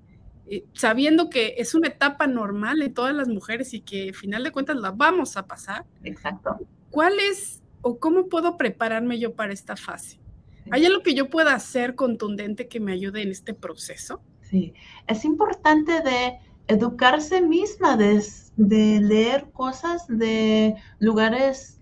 Eh, 0.47 0.65
sabiendo 0.73 1.29
que 1.29 1.55
es 1.57 1.75
una 1.75 1.87
etapa 1.87 2.27
normal 2.27 2.81
en 2.81 2.93
todas 2.93 3.15
las 3.15 3.29
mujeres 3.29 3.73
y 3.73 3.81
que 3.81 4.09
al 4.09 4.15
final 4.15 4.43
de 4.43 4.51
cuentas 4.51 4.75
la 4.75 4.91
vamos 4.91 5.37
a 5.37 5.47
pasar. 5.47 5.85
Exacto. 6.03 6.57
¿Cuál 6.89 7.13
es 7.19 7.61
o 7.81 7.97
cómo 7.97 8.27
puedo 8.27 8.57
prepararme 8.57 9.19
yo 9.19 9.35
para 9.35 9.53
esta 9.53 9.75
fase? 9.75 10.19
¿Hay 10.69 10.85
algo 10.85 11.01
que 11.01 11.13
yo 11.13 11.29
pueda 11.29 11.53
hacer 11.53 11.95
contundente 11.95 12.67
que 12.67 12.79
me 12.79 12.91
ayude 12.91 13.21
en 13.21 13.31
este 13.31 13.53
proceso? 13.53 14.21
Sí, 14.51 14.73
es 15.07 15.23
importante 15.23 16.01
de 16.01 16.37
educarse 16.67 17.41
misma, 17.41 17.95
de, 17.95 18.21
leer 18.57 19.49
cosas 19.51 20.05
de 20.09 20.75
lugares 20.99 21.79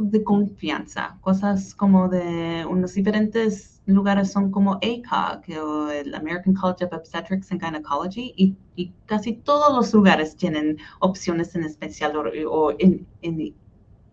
de 0.00 0.24
confianza, 0.24 1.18
cosas 1.20 1.72
como 1.72 2.08
de 2.08 2.66
unos 2.68 2.94
diferentes 2.94 3.80
lugares 3.86 4.32
son 4.32 4.50
como 4.50 4.74
ACOG 4.74 5.56
o 5.64 5.88
el 5.90 6.12
American 6.12 6.54
College 6.54 6.86
of 6.86 6.92
Obstetrics 6.94 7.52
and 7.52 7.62
Gynecology 7.62 8.34
y, 8.36 8.92
casi 9.06 9.34
todos 9.34 9.72
los 9.72 9.94
lugares 9.94 10.34
tienen 10.36 10.78
opciones 10.98 11.54
en 11.54 11.62
especial 11.62 12.16
o, 12.16 12.72
en, 12.76 13.06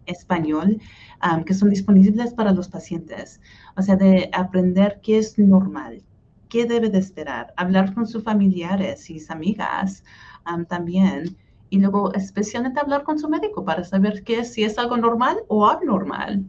español 0.06 0.82
um, 1.24 1.44
que 1.44 1.54
son 1.54 1.70
disponibles 1.70 2.34
para 2.34 2.52
los 2.52 2.68
pacientes. 2.68 3.42
O 3.76 3.82
sea, 3.82 3.96
de 3.96 4.30
aprender 4.34 5.00
qué 5.02 5.18
es 5.18 5.38
normal, 5.38 6.02
qué 6.50 6.66
debe 6.66 6.90
de 6.90 7.00
esperar, 7.00 7.54
hablar 7.58 7.94
con 7.94 8.08
sus 8.08 8.24
familiares 8.24 9.10
y 9.10 9.20
sus 9.20 9.30
amigas 9.30 10.04
um, 10.52 10.66
también 10.66 11.38
y 11.70 11.80
luego 11.80 12.14
especialmente 12.14 12.80
hablar 12.80 13.04
con 13.04 13.20
su 13.20 13.28
médico 13.28 13.66
para 13.66 13.84
saber 13.84 14.24
qué, 14.24 14.46
si 14.46 14.64
es 14.64 14.78
algo 14.78 14.98
normal 14.98 15.38
o 15.48 15.68
abnormal. 15.68 16.46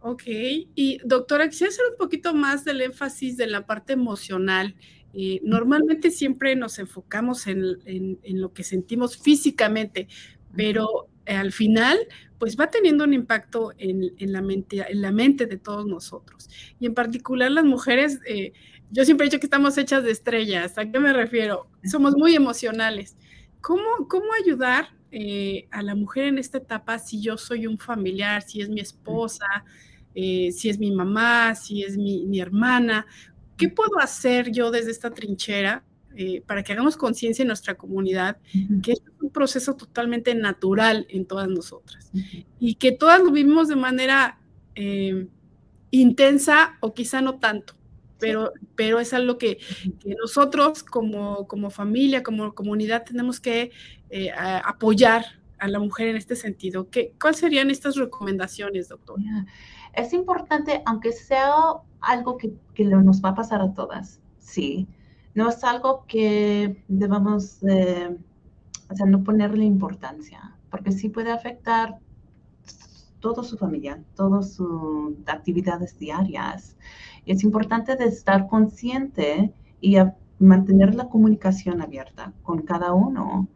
Ok, 0.00 0.22
y 0.26 0.98
doctora, 1.04 1.48
quisiera 1.48 1.70
hacer 1.72 1.84
un 1.90 1.96
poquito 1.98 2.32
más 2.32 2.64
del 2.64 2.80
énfasis 2.80 3.36
de 3.36 3.48
la 3.48 3.66
parte 3.66 3.94
emocional. 3.94 4.76
Eh, 5.12 5.40
normalmente 5.42 6.10
siempre 6.10 6.54
nos 6.54 6.78
enfocamos 6.78 7.46
en, 7.48 8.18
lo 8.24 8.52
que 8.52 8.62
sentimos 8.62 9.16
físicamente, 9.16 10.06
pero 10.54 11.08
al 11.26 11.52
final, 11.52 11.98
pues 12.38 12.56
va 12.58 12.70
teniendo 12.70 13.04
un 13.04 13.14
impacto 13.14 13.72
en, 13.78 14.12
la, 14.32 14.42
mente, 14.42 14.84
en 14.88 15.02
la 15.02 15.12
mente 15.12 15.46
de 15.46 15.56
todos 15.56 15.86
nosotros. 15.86 16.48
Y 16.78 16.86
en 16.86 16.94
particular 16.94 17.50
las 17.50 17.64
mujeres, 17.64 18.20
eh, 18.26 18.52
yo 18.90 19.04
siempre 19.04 19.26
he 19.26 19.30
dicho 19.30 19.40
que 19.40 19.46
estamos 19.46 19.76
hechas 19.78 20.04
de 20.04 20.10
estrellas. 20.10 20.78
¿A 20.78 20.90
qué 20.90 20.98
me 21.00 21.12
refiero? 21.12 21.68
Somos 21.84 22.14
muy 22.16 22.34
emocionales. 22.34 23.16
¿Cómo, 23.60 24.06
cómo 24.08 24.26
ayudar 24.44 24.90
eh, 25.10 25.66
a 25.70 25.82
la 25.82 25.94
mujer 25.94 26.24
en 26.24 26.38
esta 26.38 26.58
etapa 26.58 26.98
si 26.98 27.20
yo 27.20 27.36
soy 27.36 27.66
un 27.66 27.78
familiar, 27.78 28.42
si 28.42 28.60
es 28.60 28.68
mi 28.68 28.80
esposa? 28.80 29.46
Eh, 30.18 30.50
si 30.50 30.70
es 30.70 30.78
mi 30.78 30.90
mamá, 30.92 31.54
si 31.54 31.82
es 31.82 31.98
mi, 31.98 32.40
hermana. 32.40 33.06
¿Qué 33.58 33.68
puedo 33.68 33.98
hacer 33.98 34.50
yo 34.50 34.70
desde 34.70 34.90
esta 34.90 35.10
trinchera 35.10 35.84
eh, 36.16 36.42
para 36.46 36.62
que 36.62 36.72
hagamos 36.72 36.96
conciencia 36.96 37.42
en 37.42 37.48
nuestra 37.48 37.74
comunidad 37.74 38.38
que 38.82 38.92
es 38.92 39.02
un 39.20 39.30
proceso 39.30 39.76
totalmente 39.76 40.34
natural 40.34 41.06
en 41.10 41.26
todas 41.26 41.48
nosotras 41.48 42.10
y 42.58 42.74
que 42.74 42.92
todas 42.92 43.20
lo 43.20 43.30
vivimos 43.30 43.68
de 43.68 43.76
manera 43.76 44.38
eh, 44.74 45.26
intensa 45.90 46.76
o 46.80 46.94
quizá 46.94 47.20
no 47.20 47.38
tanto, 47.38 47.74
pero, 48.18 48.52
pero 48.74 48.98
es 48.98 49.12
algo 49.12 49.38
que, 49.38 49.58
nosotros 50.20 50.82
como, 50.82 51.46
como, 51.46 51.70
familia, 51.70 52.22
como 52.22 52.54
comunidad 52.54 53.04
tenemos 53.04 53.40
que 53.40 53.70
apoyar 54.64 55.24
a 55.58 55.68
la 55.68 55.78
mujer 55.78 56.08
en 56.08 56.16
este 56.16 56.36
sentido. 56.36 56.90
¿Qué, 56.90 57.14
¿Cuáles 57.20 57.40
serían 57.40 57.70
estas 57.70 57.96
recomendaciones, 57.96 58.88
doctor? 58.88 59.18
es 59.96 60.12
importante, 60.12 60.82
aunque 60.84 61.12
sea 61.12 61.52
algo 62.00 62.36
que, 62.36 62.52
nos 62.84 63.24
va 63.24 63.30
a 63.30 63.34
pasar 63.34 63.62
a 63.62 63.72
todas, 63.72 64.20
sí. 64.38 64.86
No 65.36 65.50
es 65.50 65.62
algo 65.64 66.06
que 66.08 66.82
debamos, 66.88 67.58
o 67.62 68.94
sea, 68.96 69.06
no 69.06 69.22
ponerle 69.22 69.66
importancia, 69.66 70.56
porque 70.70 70.92
sí 70.92 71.10
puede 71.10 71.30
afectar 71.30 71.98
toda 73.20 73.44
su 73.44 73.58
familia, 73.58 74.02
todas 74.14 74.54
sus 74.54 75.14
actividades 75.26 75.98
diarias. 75.98 76.78
Es 77.26 77.44
importante 77.44 77.92
estar 78.02 78.48
consciente 78.48 79.52
y 79.82 79.98
mantener 80.38 80.94
la 80.94 81.10
comunicación 81.10 81.82
abierta 81.82 82.32
con 82.42 82.62
cada 82.62 82.94
uno. 82.94 83.46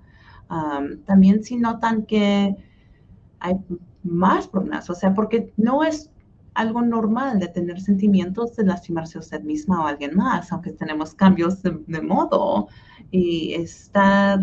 también 1.06 1.42
si 1.42 1.56
notan 1.56 2.04
que 2.04 2.56
hay 3.38 3.54
más 4.02 4.48
problemas, 4.48 4.90
o 4.90 4.94
sea, 4.94 5.14
porque 5.14 5.52
no 5.56 5.82
es 5.82 6.10
algo 6.54 6.82
normal 6.82 7.38
de 7.38 7.48
tener 7.48 7.80
sentimientos 7.80 8.56
de 8.56 8.64
lastimarse 8.64 9.18
a 9.18 9.20
usted 9.20 9.42
misma 9.42 9.82
o 9.82 9.86
a 9.86 9.90
alguien 9.90 10.16
más, 10.16 10.52
aunque 10.52 10.72
tenemos 10.72 11.14
cambios 11.14 11.62
de, 11.62 12.02
modo 12.02 12.68
y 13.10 13.54
estar 13.54 14.40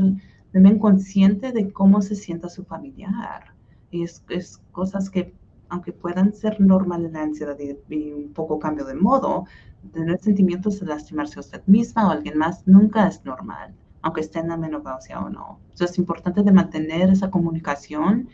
también 0.51 0.79
consciente 0.79 1.51
de 1.51 1.71
cómo 1.71 2.01
se 2.01 2.15
sienta 2.15 2.49
su 2.49 2.63
familiar. 2.63 3.53
Y 3.91 4.03
es, 4.03 4.23
es 4.29 4.61
cosas 4.71 5.09
que, 5.09 5.33
aunque 5.69 5.91
puedan 5.91 6.33
ser 6.33 6.59
normales 6.59 7.11
la 7.11 7.23
ansiedad 7.23 7.57
y, 7.59 8.11
un 8.11 8.33
poco 8.33 8.59
cambio 8.59 8.85
de 8.85 8.95
modo, 8.95 9.45
tener 9.93 10.19
sentimientos 10.19 10.79
de 10.79 10.87
lastimarse 10.87 11.39
a 11.39 11.41
usted 11.41 11.61
misma 11.67 12.07
o 12.07 12.09
a 12.09 12.13
alguien 12.13 12.37
más 12.37 12.65
nunca 12.67 13.07
es 13.07 13.23
normal, 13.25 13.73
aunque 14.01 14.21
esté 14.21 14.39
en 14.39 14.49
la 14.49 14.57
menopausia 14.57 15.19
o 15.19 15.29
no. 15.29 15.59
Entonces 15.71 15.91
es 15.91 15.97
importante 15.97 16.43
de 16.43 16.51
mantener 16.51 17.09
esa 17.09 17.29
comunicación 17.29 18.29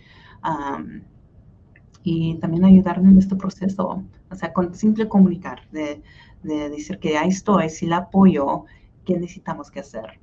y 2.03 2.35
también 2.35 2.65
ayudarme 2.65 3.09
en 3.09 3.17
este 3.17 3.35
proceso. 3.35 4.03
O 4.29 4.35
sea, 4.35 4.53
con 4.53 4.73
simple 4.75 5.07
comunicar, 5.07 5.61
de, 5.71 6.01
de 6.43 6.69
decir 6.69 6.99
que 6.99 7.17
ahí 7.17 7.29
estoy, 7.29 7.69
si 7.69 7.85
la 7.85 7.97
apoyo, 7.97 8.65
¿qué 9.05 9.17
necesitamos 9.17 9.71
que 9.71 9.79
hacer? 9.79 10.19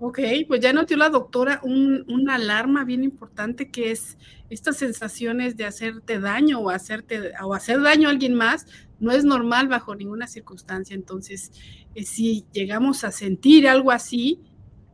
Ok, 0.00 0.20
pues 0.46 0.60
ya 0.60 0.72
notió 0.72 0.96
la 0.96 1.08
doctora 1.08 1.60
un, 1.64 2.04
una 2.08 2.36
alarma 2.36 2.84
bien 2.84 3.02
importante 3.02 3.68
que 3.68 3.90
es 3.90 4.16
estas 4.48 4.76
sensaciones 4.76 5.56
de 5.56 5.64
hacerte 5.64 6.20
daño 6.20 6.60
o 6.60 6.70
hacerte 6.70 7.32
o 7.42 7.52
hacer 7.52 7.82
daño 7.82 8.06
a 8.08 8.12
alguien 8.12 8.34
más 8.34 8.66
no 9.00 9.10
es 9.10 9.24
normal 9.24 9.66
bajo 9.66 9.96
ninguna 9.96 10.28
circunstancia. 10.28 10.94
Entonces, 10.94 11.50
eh, 11.96 12.04
si 12.04 12.44
llegamos 12.52 13.02
a 13.02 13.10
sentir 13.10 13.66
algo 13.66 13.90
así, 13.90 14.40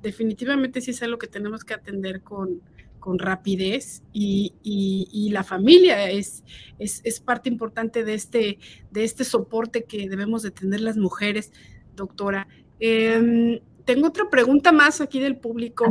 definitivamente 0.02 0.80
sí 0.80 0.92
es 0.92 1.02
algo 1.02 1.18
que 1.18 1.26
tenemos 1.26 1.64
que 1.64 1.74
atender 1.74 2.22
con, 2.22 2.62
con 3.04 3.18
rapidez 3.18 4.02
y, 4.14 4.54
y, 4.62 5.28
la 5.28 5.44
familia 5.44 6.10
es, 6.10 6.42
es, 6.78 7.02
es, 7.04 7.20
parte 7.20 7.50
importante 7.50 8.02
de 8.02 8.14
este, 8.14 8.58
de 8.92 9.04
este 9.04 9.24
soporte 9.24 9.84
que 9.84 10.08
debemos 10.08 10.42
de 10.42 10.50
tener 10.50 10.80
las 10.80 10.96
mujeres, 10.96 11.52
doctora. 11.94 12.48
Eh, 12.80 13.60
tengo 13.84 14.08
otra 14.08 14.30
pregunta 14.30 14.72
más 14.72 15.02
aquí 15.02 15.20
del 15.20 15.36
público, 15.36 15.84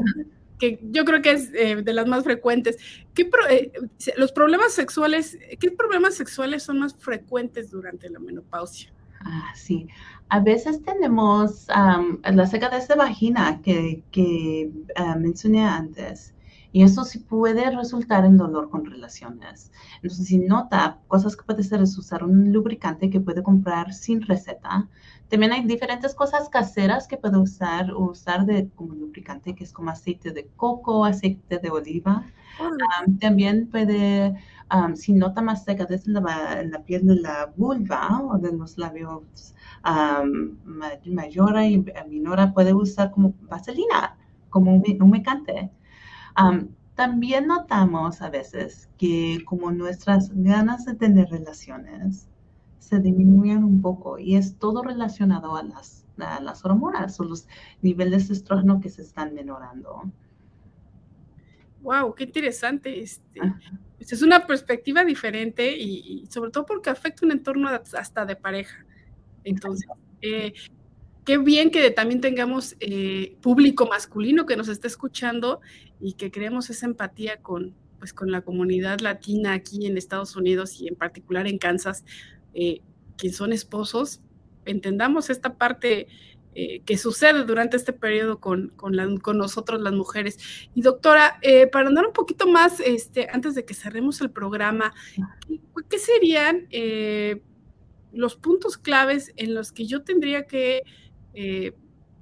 que 0.58 0.80
yo 0.90 1.06
creo 1.06 1.22
que 1.22 1.34
es 1.34 1.52
eh, 1.54 1.84
de 1.84 1.94
las 1.94 2.08
más 2.08 2.24
frecuentes. 2.24 2.78
¿Qué 3.14 3.30
eh, 3.52 3.72
los 4.18 4.32
problemas 4.32 4.74
sexuales, 4.74 5.38
¿qué 5.60 5.70
problemas 5.70 6.16
sexuales 6.16 6.64
son 6.64 6.80
más 6.80 6.96
frecuentes 6.96 7.70
durante 7.70 8.10
la 8.10 8.18
menopausia? 8.18 8.92
Ah, 9.20 9.54
sí. 9.54 9.88
A 10.30 10.40
veces 10.40 10.82
tenemos 10.82 11.68
la 11.68 12.48
secadez 12.48 12.88
de 12.88 12.96
vagina 12.96 13.62
que, 13.62 14.02
que 14.10 14.72
ah, 14.96 15.16
mencioné 15.16 15.64
antes. 15.64 16.33
Y 16.74 16.82
eso 16.82 17.04
sí 17.04 17.20
puede 17.20 17.70
resultar 17.70 18.26
en 18.26 18.36
dolor 18.36 18.72
con 18.72 18.84
relaciones. 18.84 19.72
Entonces, 19.98 20.26
si 20.26 20.40
nota, 20.40 20.98
cosas 21.08 21.36
que 21.38 21.44
puede 21.44 21.62
hacer 21.62 21.84
es 21.84 21.96
usar 22.00 22.24
un 22.24 22.52
lubricante 22.52 23.12
que 23.12 23.22
puede 23.22 23.44
comprar 23.44 23.94
sin 23.94 24.24
receta. 24.24 24.90
También 25.30 25.52
hay 25.52 25.64
diferentes 25.66 26.16
cosas 26.16 26.50
caseras 26.50 27.08
que 27.08 27.18
puede 27.18 27.38
usar, 27.38 27.94
usar 27.94 28.48
de, 28.48 28.70
como 28.76 28.96
lubricante, 28.96 29.54
que 29.54 29.64
es 29.64 29.72
como 29.72 29.92
aceite 29.92 30.32
de 30.32 30.48
coco, 30.56 31.06
aceite 31.06 31.60
de 31.60 31.70
oliva. 31.70 32.26
también 33.20 33.68
puede, 33.70 34.36
si 34.96 35.14
nota 35.14 35.44
más 35.44 35.64
secadez 35.66 36.08
en 36.08 36.14
la, 36.14 36.60
en 36.60 36.72
la, 36.72 36.80
piel 36.82 37.06
de 37.06 37.18
la 37.18 37.54
vulva 37.56 38.20
o 38.24 38.40
de 38.40 38.52
los 38.52 38.80
labios 38.80 39.54
mayora 41.06 41.68
y 41.68 41.86
minora, 42.10 42.52
puede 42.52 42.74
usar 42.74 43.12
como 43.12 43.36
vaselina, 43.48 44.18
como 44.50 44.74
un 44.74 45.02
humecante 45.04 45.72
también 46.96 47.48
notamos 47.48 48.22
a 48.22 48.30
veces 48.30 48.90
que 48.98 49.42
como 49.46 49.72
nuestras 49.72 50.32
ganas 50.34 50.86
de 50.86 50.96
tener 50.96 51.30
relaciones 51.30 52.28
se 52.80 53.00
disminuyen 53.00 53.64
un 53.64 53.82
poco 53.82 54.20
y 54.20 54.36
es 54.36 54.58
todo 54.58 54.84
relacionado 54.84 55.56
a 55.56 55.64
las, 55.64 56.06
las 56.18 56.64
hormonas 56.66 57.20
o 57.20 57.24
los 57.24 57.48
niveles 57.82 58.28
de 58.28 58.36
estrógeno 58.36 58.80
que 58.80 58.90
se 58.90 59.02
están 59.02 59.34
menorando. 59.34 60.12
Wow, 61.82 62.14
qué 62.16 62.26
interesante. 62.26 63.02
Este, 63.02 63.42
pues, 63.98 64.14
es 64.14 64.22
una 64.22 64.46
perspectiva 64.46 65.04
diferente 65.04 65.78
y, 65.78 66.26
sobre 66.30 66.52
todo 66.52 66.66
porque 66.66 66.90
afecta 66.90 67.26
un 67.26 67.32
entorno 67.32 67.70
hasta 67.70 68.26
de 68.26 68.36
pareja. 68.36 68.86
Entonces, 69.44 69.88
eh, 70.22 70.54
qué 71.26 71.38
bien 71.38 71.72
que 71.72 71.90
también 71.92 72.22
tengamos 72.22 72.76
eh, 72.80 73.36
público 73.42 73.88
masculino 73.88 74.46
que 74.46 74.58
nos 74.58 74.68
esté 74.68 74.88
escuchando 74.88 75.62
y 76.00 76.14
que 76.14 76.32
creemos 76.32 76.70
esa 76.70 76.86
empatía 76.86 77.38
con, 77.42 77.74
pues, 78.00 78.14
con 78.14 78.32
la 78.32 78.42
comunidad 78.42 79.00
latina 79.00 79.54
aquí 79.54 79.86
en 79.86 79.98
Estados 79.98 80.36
Unidos 80.36 80.80
y 80.80 80.88
en 80.88 80.96
particular 80.96 81.48
en 81.48 81.58
Kansas, 81.58 82.04
eh, 82.54 82.82
que 83.18 83.32
son 83.32 83.54
esposos, 83.54 84.22
entendamos 84.66 85.30
esta 85.30 85.56
parte 85.56 86.08
eh, 86.56 86.82
que 86.86 86.98
sucede 86.98 87.46
durante 87.46 87.78
este 87.78 87.94
periodo 87.94 88.40
con, 88.40 88.70
con, 88.76 89.38
nosotros 89.38 89.82
las 89.82 89.94
mujeres. 89.94 90.38
Y 90.76 90.82
doctora, 90.82 91.40
para 91.72 91.88
andar 91.88 92.06
un 92.06 92.14
poquito 92.14 92.48
más, 92.48 92.80
este, 92.80 93.28
antes 93.32 93.56
de 93.56 93.66
que 93.66 93.74
cerremos 93.74 94.22
el 94.22 94.30
programa, 94.30 94.94
¿qué, 95.90 95.98
serían 95.98 96.68
los 98.12 98.36
puntos 98.36 98.78
claves 98.78 99.34
en 99.36 99.56
los 99.56 99.72
que 99.72 99.88
yo 99.88 100.04
tendría 100.04 100.46
que 100.46 100.84
eh, 101.34 101.74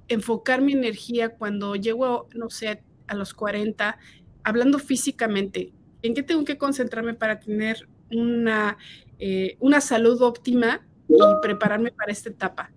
enfocar 0.08 0.60
mi 0.60 0.72
energía 0.72 1.30
cuando 1.30 1.74
llego, 1.76 2.28
no 2.34 2.50
sé, 2.50 2.82
a 3.06 3.14
los 3.14 3.34
40, 3.34 3.98
hablando 4.44 4.78
físicamente, 4.78 5.72
¿en 6.02 6.14
qué 6.14 6.22
tengo 6.22 6.44
que 6.44 6.58
concentrarme 6.58 7.14
para 7.14 7.40
tener 7.40 7.88
una, 8.10 8.76
eh, 9.18 9.56
una 9.60 9.80
salud 9.80 10.20
óptima 10.22 10.86
y 11.08 11.20
prepararme 11.40 11.92
para 11.92 12.12
esta 12.12 12.30
etapa? 12.30 12.70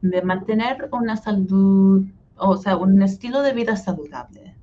de 0.00 0.22
mantener 0.22 0.88
una 0.92 1.16
salud, 1.16 2.04
o 2.36 2.56
sea, 2.56 2.76
un 2.76 3.00
estilo 3.02 3.42
de 3.42 3.52
vida 3.52 3.76
saludable. 3.76 4.54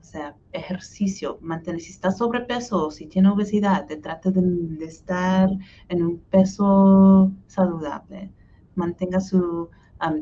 O 0.00 0.04
sea, 0.04 0.36
ejercicio, 0.52 1.38
mantener, 1.40 1.80
si 1.80 1.90
está 1.90 2.10
sobrepeso 2.10 2.86
o 2.86 2.90
si 2.90 3.06
tiene 3.06 3.30
obesidad, 3.30 3.86
te 3.86 3.96
trate 3.96 4.30
de, 4.30 4.42
de 4.42 4.84
estar 4.84 5.50
en 5.88 6.02
un 6.04 6.18
peso 6.18 7.32
saludable. 7.46 8.30
Mantenga 8.80 9.20
su 9.20 9.68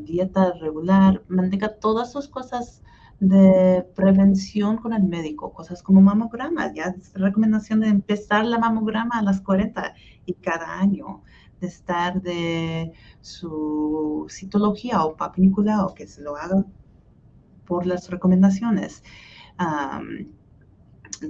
dieta 0.03 0.53
regular, 0.61 1.23
mantenga 1.29 1.79
todas 1.79 2.11
sus 2.11 2.29
cosas 2.29 2.83
de 3.21 3.87
prevención 3.95 4.77
con 4.77 4.93
el 4.93 5.05
médico, 5.05 5.53
cosas 5.53 5.83
como 5.83 6.01
mamograma, 6.01 6.73
ya 6.75 6.95
es 6.99 7.13
recomendación 7.15 7.81
de 7.81 7.89
empezar 7.89 8.45
la 8.45 8.59
mamograma 8.59 9.19
a 9.19 9.23
las 9.23 9.41
40 9.41 9.95
y 10.27 10.35
cada 10.35 10.81
año, 10.81 11.23
de 11.61 11.67
estar 11.67 12.21
de 12.23 12.93
su 13.21 14.27
citología 14.29 15.05
o 15.05 15.17
o 15.17 15.95
que 15.95 16.07
se 16.07 16.23
lo 16.23 16.37
haga 16.37 16.65
por 17.67 17.87
las 17.87 18.11
recomendaciones. 18.11 19.03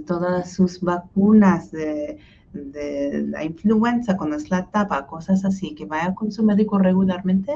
todas 0.06 0.52
sus 0.52 0.80
vacunas 0.80 1.70
de, 1.70 2.18
de, 2.52 3.24
la 3.28 3.44
influenza, 3.44 4.16
cuando 4.16 4.36
es 4.36 4.50
la 4.50 4.60
etapa, 4.60 5.06
cosas 5.06 5.44
así, 5.44 5.74
que 5.74 5.86
vaya 5.86 6.14
con 6.14 6.32
su 6.32 6.42
médico 6.42 6.78
regularmente 6.78 7.52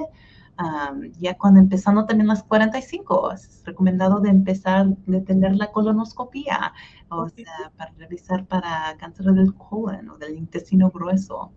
ya 1.18 1.37
cuando 1.37 1.61
empezando 1.61 2.05
también 2.07 2.28
las 2.28 2.42
45, 2.44 3.33
es 3.33 3.62
recomendado 3.64 4.20
de 4.20 4.31
empezar 4.31 4.87
de 5.07 5.20
tener 5.20 5.57
la 5.57 5.72
colonoscopia, 5.72 6.72
o 7.09 7.28
sea, 7.28 7.72
para 7.76 7.92
revisar 7.92 8.46
para 8.46 8.96
cáncer 8.98 9.26
del 9.26 9.55
colon 9.55 10.11
o 10.11 10.18
del 10.18 10.37
intestino 10.37 10.90
grueso. 10.90 11.52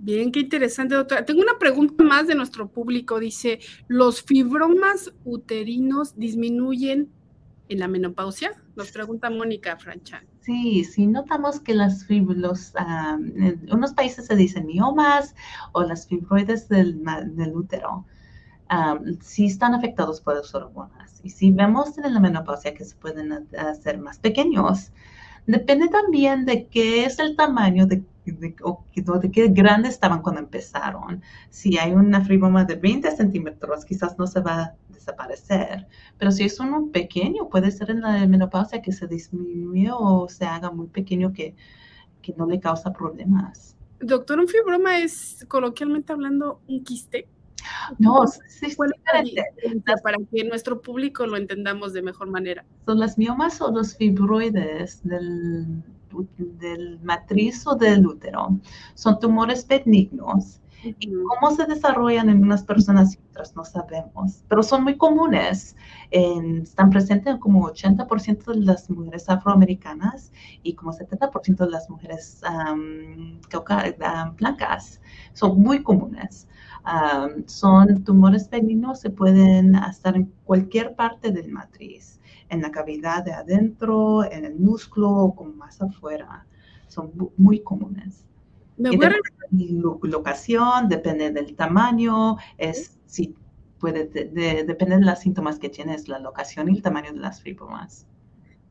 Bien, 0.00 0.30
qué 0.30 0.40
interesante, 0.40 0.94
doctora. 0.94 1.24
Tengo 1.24 1.42
una 1.42 1.58
pregunta 1.58 2.04
más 2.04 2.28
de 2.28 2.36
nuestro 2.36 2.68
público. 2.68 3.18
Dice, 3.18 3.58
¿los 3.88 4.22
fibromas 4.22 5.12
uterinos 5.24 6.16
disminuyen 6.16 7.10
en 7.68 7.78
la 7.80 7.88
menopausia? 7.88 8.52
Nos 8.76 8.92
pregunta 8.92 9.28
Mónica 9.28 9.76
Franchan. 9.76 10.24
Sí, 10.48 10.82
sí, 10.84 11.06
notamos 11.06 11.60
que 11.60 11.74
las 11.74 12.06
fibros, 12.06 12.72
en 13.36 13.68
unos 13.70 13.92
países 13.92 14.24
se 14.24 14.34
dicen 14.34 14.64
miomas 14.64 15.34
o 15.72 15.82
las 15.82 16.06
fibroides 16.06 16.70
del, 16.70 17.04
del 17.36 17.54
útero, 17.54 18.06
sí 19.20 19.44
están 19.44 19.74
afectados 19.74 20.22
por 20.22 20.36
las 20.36 20.54
hormonas. 20.54 21.20
Y 21.22 21.28
si 21.28 21.52
vemos 21.52 21.98
en 21.98 22.14
la 22.14 22.20
menopausia 22.20 22.72
que 22.72 22.86
se 22.86 22.96
pueden 22.96 23.46
hacer 23.58 23.98
más 23.98 24.18
pequeños, 24.20 24.90
depende 25.48 25.88
también 25.88 26.44
de 26.44 26.66
qué 26.66 27.04
es 27.04 27.18
el 27.18 27.34
tamaño 27.34 27.86
de, 27.86 28.04
de, 28.24 28.54
o 28.62 28.84
de 29.18 29.30
qué 29.30 29.48
grande 29.48 29.88
estaban 29.88 30.22
cuando 30.22 30.40
empezaron. 30.40 31.22
Si 31.50 31.76
hay 31.78 31.92
una 31.92 32.24
fibroma 32.24 32.64
de 32.64 32.76
20 32.76 33.10
centímetros, 33.10 33.84
quizás 33.84 34.16
no 34.18 34.26
se 34.26 34.40
va 34.40 34.74
desaparecer. 35.08 35.86
Pero 36.18 36.30
si 36.30 36.44
es 36.44 36.60
uno 36.60 36.90
pequeño, 36.92 37.48
puede 37.48 37.70
ser 37.70 37.90
en 37.90 38.02
la 38.02 38.26
menopausia 38.26 38.82
que 38.82 38.92
se 38.92 39.06
disminuye 39.06 39.90
o 39.92 40.28
se 40.28 40.44
haga 40.44 40.70
muy 40.70 40.88
pequeño 40.88 41.32
que, 41.32 41.54
que 42.20 42.34
no 42.36 42.46
le 42.46 42.60
causa 42.60 42.92
problemas. 42.92 43.76
Doctor, 44.00 44.38
un 44.38 44.48
fibroma 44.48 44.98
es 44.98 45.44
coloquialmente 45.48 46.12
hablando 46.12 46.60
un 46.68 46.84
quiste. 46.84 47.26
No, 47.98 48.26
sí, 48.26 48.66
es 48.66 48.76
Para 48.76 50.16
que 50.30 50.44
nuestro 50.44 50.80
público 50.80 51.26
lo 51.26 51.36
entendamos 51.36 51.92
de 51.92 52.02
mejor 52.02 52.28
manera. 52.28 52.64
Son 52.86 52.98
las 52.98 53.18
miomas 53.18 53.60
o 53.60 53.70
los 53.70 53.96
fibroides 53.96 55.02
del, 55.02 55.82
del 56.38 56.98
matriz 57.02 57.66
o 57.66 57.74
del 57.74 58.06
útero. 58.06 58.58
Son 58.94 59.18
tumores 59.18 59.66
benignos 59.66 60.60
¿Y 60.84 61.12
cómo 61.24 61.54
se 61.54 61.66
desarrollan 61.66 62.30
en 62.30 62.42
unas 62.42 62.62
personas 62.62 63.14
y 63.14 63.18
otras? 63.30 63.56
No 63.56 63.64
sabemos, 63.64 64.44
pero 64.48 64.62
son 64.62 64.84
muy 64.84 64.96
comunes. 64.96 65.76
están 66.10 66.90
presentes 66.90 67.34
en 67.34 67.40
como 67.40 67.68
80% 67.68 68.44
de 68.52 68.60
las 68.60 68.88
mujeres 68.88 69.28
afroamericanas 69.28 70.32
y 70.62 70.74
como 70.74 70.92
70% 70.92 71.56
de 71.56 71.70
las 71.70 71.90
mujeres 71.90 72.40
blancas. 74.36 75.00
Son 75.32 75.60
muy 75.60 75.82
comunes. 75.82 76.46
Son 77.46 78.04
tumores 78.04 78.48
benignos, 78.48 79.00
se 79.00 79.10
pueden 79.10 79.74
estar 79.74 80.16
en 80.16 80.32
cualquier 80.44 80.94
parte 80.94 81.30
del 81.30 81.50
matriz, 81.50 82.20
en 82.48 82.62
la 82.62 82.70
cavidad 82.70 83.24
de 83.24 83.32
adentro, 83.32 84.24
en 84.24 84.44
el 84.44 84.56
músculo 84.56 85.10
o 85.10 85.34
como 85.34 85.52
más 85.52 85.80
afuera. 85.82 86.46
Son 86.88 87.12
muy 87.36 87.60
comunes. 87.60 88.24
Me 88.76 88.90
locación, 90.02 90.88
depende 90.88 91.30
del 91.30 91.54
tamaño, 91.56 92.36
es 92.56 92.98
si 93.06 93.34
puede 93.78 94.06
depender 94.06 95.00
de 95.00 95.04
los 95.04 95.18
síntomas 95.18 95.58
que 95.58 95.68
tienes, 95.68 96.08
la 96.08 96.18
locación 96.18 96.68
y 96.68 96.76
el 96.76 96.82
tamaño 96.82 97.12
de 97.12 97.20
las 97.20 97.40
fibromas. 97.40 98.06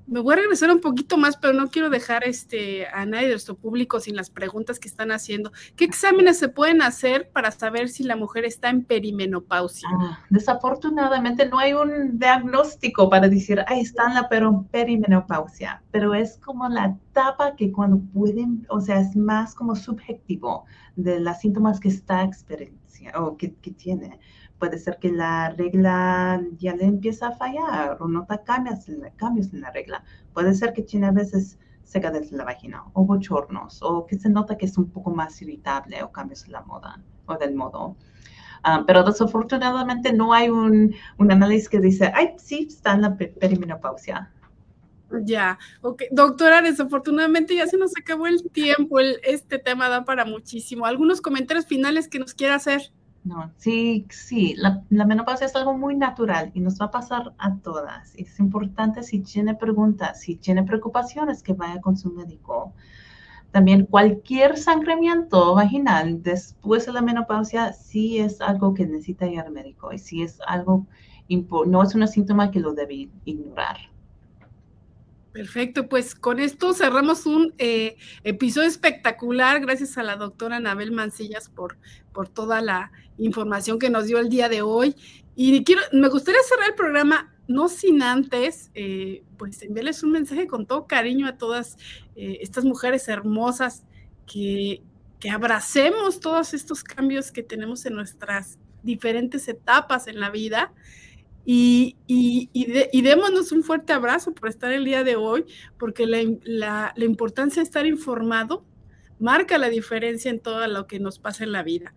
Me 0.07 0.21
voy 0.21 0.33
a 0.33 0.37
regresar 0.37 0.71
un 0.71 0.79
poquito 0.79 1.17
más, 1.17 1.35
pero 1.35 1.53
no 1.53 1.69
quiero 1.69 1.89
dejar 1.89 2.23
este, 2.23 2.87
a 2.87 3.05
nadie 3.05 3.25
de 3.25 3.33
nuestro 3.33 3.55
público 3.55 3.99
sin 3.99 4.15
las 4.15 4.29
preguntas 4.29 4.79
que 4.79 4.87
están 4.87 5.11
haciendo. 5.11 5.51
¿Qué 5.75 5.83
exámenes 5.83 6.39
se 6.39 6.47
pueden 6.47 6.81
hacer 6.81 7.29
para 7.29 7.51
saber 7.51 7.89
si 7.89 8.03
la 8.03 8.15
mujer 8.15 8.45
está 8.45 8.69
en 8.69 8.85
perimenopausia? 8.85 9.89
Ah, 9.91 10.19
desafortunadamente 10.29 11.47
no 11.49 11.59
hay 11.59 11.73
un 11.73 12.17
diagnóstico 12.17 13.09
para 13.09 13.27
decir, 13.27 13.63
ahí 13.67 13.81
está 13.81 14.07
en 14.07 14.13
la 14.13 14.29
perimenopausia, 14.71 15.83
pero 15.91 16.13
es 16.13 16.37
como 16.37 16.69
la 16.69 16.85
etapa 16.85 17.55
que 17.57 17.71
cuando 17.73 17.99
pueden, 18.13 18.65
o 18.69 18.79
sea, 18.79 19.01
es 19.01 19.15
más 19.15 19.53
como 19.53 19.75
subjetivo 19.75 20.65
de 20.95 21.19
los 21.19 21.37
síntomas 21.37 21.81
que 21.81 21.89
está 21.89 22.23
experiencia 22.23 23.11
o 23.15 23.35
que, 23.35 23.53
que 23.55 23.71
tiene 23.71 24.19
puede 24.59 24.77
ser 24.77 24.97
que 24.99 25.11
la 25.11 25.49
regla 25.49 26.41
ya 26.57 26.75
le 26.75 26.85
empieza 26.85 27.29
a 27.29 27.31
fallar 27.31 27.97
o 27.99 28.07
nota 28.07 28.41
la, 28.47 29.11
cambios 29.15 29.53
en 29.53 29.61
la 29.61 29.71
regla. 29.71 30.03
Puede 30.33 30.53
ser 30.53 30.73
que 30.73 30.81
tiene 30.81 31.07
a 31.07 31.11
veces 31.11 31.59
secadez 31.83 32.31
en 32.31 32.37
la 32.37 32.43
vagina 32.43 32.83
o 32.93 33.05
bochornos 33.05 33.81
o 33.81 34.05
que 34.05 34.17
se 34.17 34.29
nota 34.29 34.57
que 34.57 34.65
es 34.65 34.77
un 34.77 34.89
poco 34.89 35.11
más 35.11 35.41
irritable 35.41 36.03
o 36.03 36.11
cambios 36.11 36.45
en 36.45 36.51
la 36.51 36.61
moda 36.61 37.01
o 37.25 37.37
del 37.37 37.55
modo. 37.55 37.95
Ah, 38.63 38.83
pero 38.85 39.03
desafortunadamente 39.03 40.11
no 40.11 40.33
hay 40.33 40.49
un, 40.49 40.93
un, 41.17 41.31
análisis 41.31 41.69
que 41.69 41.79
dice, 41.79 42.11
ay, 42.13 42.33
sí, 42.37 42.67
está 42.69 42.93
en 42.93 43.03
la 43.03 43.15
perimenopausia. 43.15 44.31
Ya, 45.23 45.57
ok. 45.81 46.03
Doctora, 46.11 46.61
desafortunadamente 46.61 47.55
ya 47.55 47.67
se 47.67 47.77
nos 47.77 47.93
acabó 47.97 48.27
el 48.27 48.43
tiempo. 48.51 48.99
Este 48.99 49.59
tema 49.59 49.87
da 49.87 50.03
para 50.03 50.25
muchísimo. 50.25 50.85
¿Algunos 50.85 51.21
comentarios 51.21 51.65
finales 51.65 52.09
que 52.09 52.19
nos 52.19 52.33
quiera 52.33 52.55
hacer? 52.55 52.91
No, 53.27 53.51
sí, 53.57 54.07
sí, 54.09 54.55
la, 54.55 54.85
menopausia 54.89 55.47
es 55.47 55.55
algo 55.57 55.77
muy 55.77 55.95
natural 55.95 56.49
y 56.53 56.61
nos 56.61 56.79
va 56.79 56.85
a 56.85 56.91
pasar 56.91 57.33
a 57.37 57.57
todas. 57.57 58.15
Es 58.15 58.39
importante 58.39 59.03
si 59.03 59.19
tiene 59.19 59.53
preguntas, 59.53 60.21
si 60.21 60.37
tiene 60.37 60.63
preocupaciones, 60.63 61.43
que 61.43 61.51
vaya 61.51 61.81
con 61.81 61.97
su 61.97 62.09
médico. 62.09 62.73
También 63.51 63.85
cualquier 63.85 64.57
sangramiento 64.57 65.55
vaginal 65.55 66.23
después 66.23 66.85
de 66.85 66.93
la 66.93 67.01
menopausia 67.01 67.73
sí 67.73 68.17
es 68.19 68.39
algo 68.39 68.73
que 68.73 68.85
necesita 68.85 69.27
ir 69.27 69.41
al 69.41 69.51
médico 69.51 69.91
y 69.91 69.99
sí 69.99 70.23
es 70.23 70.39
algo, 70.47 70.87
no 71.65 71.83
es 71.83 71.95
un 71.95 72.07
síntoma 72.07 72.49
que 72.49 72.61
lo 72.61 72.73
debe 72.73 73.09
ignorar. 73.25 73.77
Perfecto, 75.31 75.87
pues 75.87 76.15
con 76.15 76.39
esto 76.39 76.73
cerramos 76.73 77.25
un 77.25 77.53
eh, 77.57 77.97
episodio 78.23 78.67
espectacular. 78.67 79.59
Gracias 79.59 79.97
a 79.97 80.03
la 80.03 80.15
doctora 80.15 80.57
Anabel 80.57 80.91
Mancillas 80.91 81.49
por, 81.49 81.77
por 82.11 82.27
toda 82.27 82.61
la 82.61 82.91
información 83.17 83.77
que 83.77 83.89
nos 83.89 84.07
dio 84.07 84.19
el 84.19 84.29
día 84.29 84.49
de 84.49 84.61
hoy. 84.61 84.95
Y 85.35 85.63
quiero, 85.63 85.81
me 85.91 86.09
gustaría 86.09 86.41
cerrar 86.41 86.69
el 86.69 86.75
programa 86.75 87.33
no 87.47 87.69
sin 87.69 88.01
antes, 88.01 88.71
eh, 88.73 89.23
pues 89.37 89.61
enviarles 89.61 90.03
un 90.03 90.11
mensaje 90.11 90.47
con 90.47 90.65
todo 90.65 90.87
cariño 90.87 91.27
a 91.27 91.37
todas 91.37 91.77
eh, 92.15 92.39
estas 92.41 92.65
mujeres 92.65 93.07
hermosas 93.07 93.83
que, 94.25 94.81
que 95.19 95.29
abracemos 95.29 96.19
todos 96.19 96.53
estos 96.53 96.83
cambios 96.83 97.31
que 97.31 97.43
tenemos 97.43 97.85
en 97.85 97.93
nuestras 97.93 98.57
diferentes 98.83 99.47
etapas 99.47 100.07
en 100.07 100.19
la 100.19 100.29
vida 100.29 100.73
y, 101.49 101.95
y, 102.07 103.01
démonos 103.03 103.53
un 103.53 103.63
fuerte 103.63 103.93
abrazo 103.93 104.33
por 104.33 104.49
estar 104.49 104.73
el 104.73 104.83
día 104.83 105.05
de 105.05 105.15
hoy, 105.15 105.45
porque 105.79 106.05
la, 106.05 106.93
importancia 106.97 107.61
de 107.61 107.63
estar 107.63 107.85
informado 107.85 108.65
marca 109.17 109.57
la 109.57 109.69
diferencia 109.69 110.29
en 110.29 110.41
todo 110.41 110.67
lo 110.67 110.87
que 110.87 110.99
nos 110.99 111.19
pasa 111.19 111.45
en 111.45 111.53
la 111.53 111.63
vida. 111.63 111.93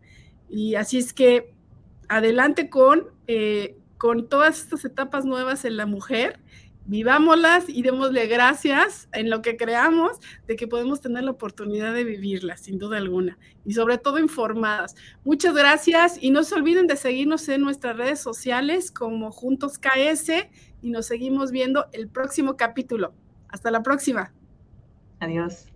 Y 0.49 0.77
así 0.77 0.99
es 0.99 1.13
que 1.13 1.53
adelante 2.09 2.71
con, 2.71 3.09
eh, 3.27 3.77
con 3.99 4.29
todas 4.29 4.61
estas 4.61 4.85
etapas 4.85 5.25
nuevas 5.25 5.65
en 5.65 5.77
la 5.77 5.87
mujer 5.87 6.39
vivámoslas 6.87 7.69
y 7.69 7.83
démosle 7.83 8.27
gracias 8.27 9.09
en 9.12 9.31
lo 9.31 9.43
que 9.43 9.57
creamos 9.57 10.19
de 10.47 10.57
que 10.57 10.66
podemos 10.66 11.01
tener 11.01 11.25
la 11.25 11.31
oportunidad 11.33 11.95
de 11.95 12.05
vivirlas, 12.05 12.61
sin 12.61 12.79
duda 12.79 12.97
alguna, 12.97 13.38
y 13.64 13.75
sobre 13.75 13.99
todo 13.99 14.19
informadas. 14.19 14.97
Muchas 15.25 15.55
gracias 15.55 16.19
y 16.21 16.31
no 16.31 16.43
se 16.43 16.55
olviden 16.55 16.87
de 16.87 16.97
seguirnos 16.97 17.49
en 17.49 17.61
nuestras 17.61 17.97
redes 17.97 18.21
sociales 18.21 18.90
como 18.90 19.31
Juntos 19.31 19.79
KS 19.79 20.49
y 20.83 20.90
nos 20.90 21.07
seguimos 21.07 21.51
viendo 21.51 21.87
el 21.93 22.09
próximo 22.09 22.57
capítulo. 22.57 23.14
Hasta 23.49 23.71
la 23.71 23.83
próxima. 23.83 24.33
Adiós. 25.21 25.69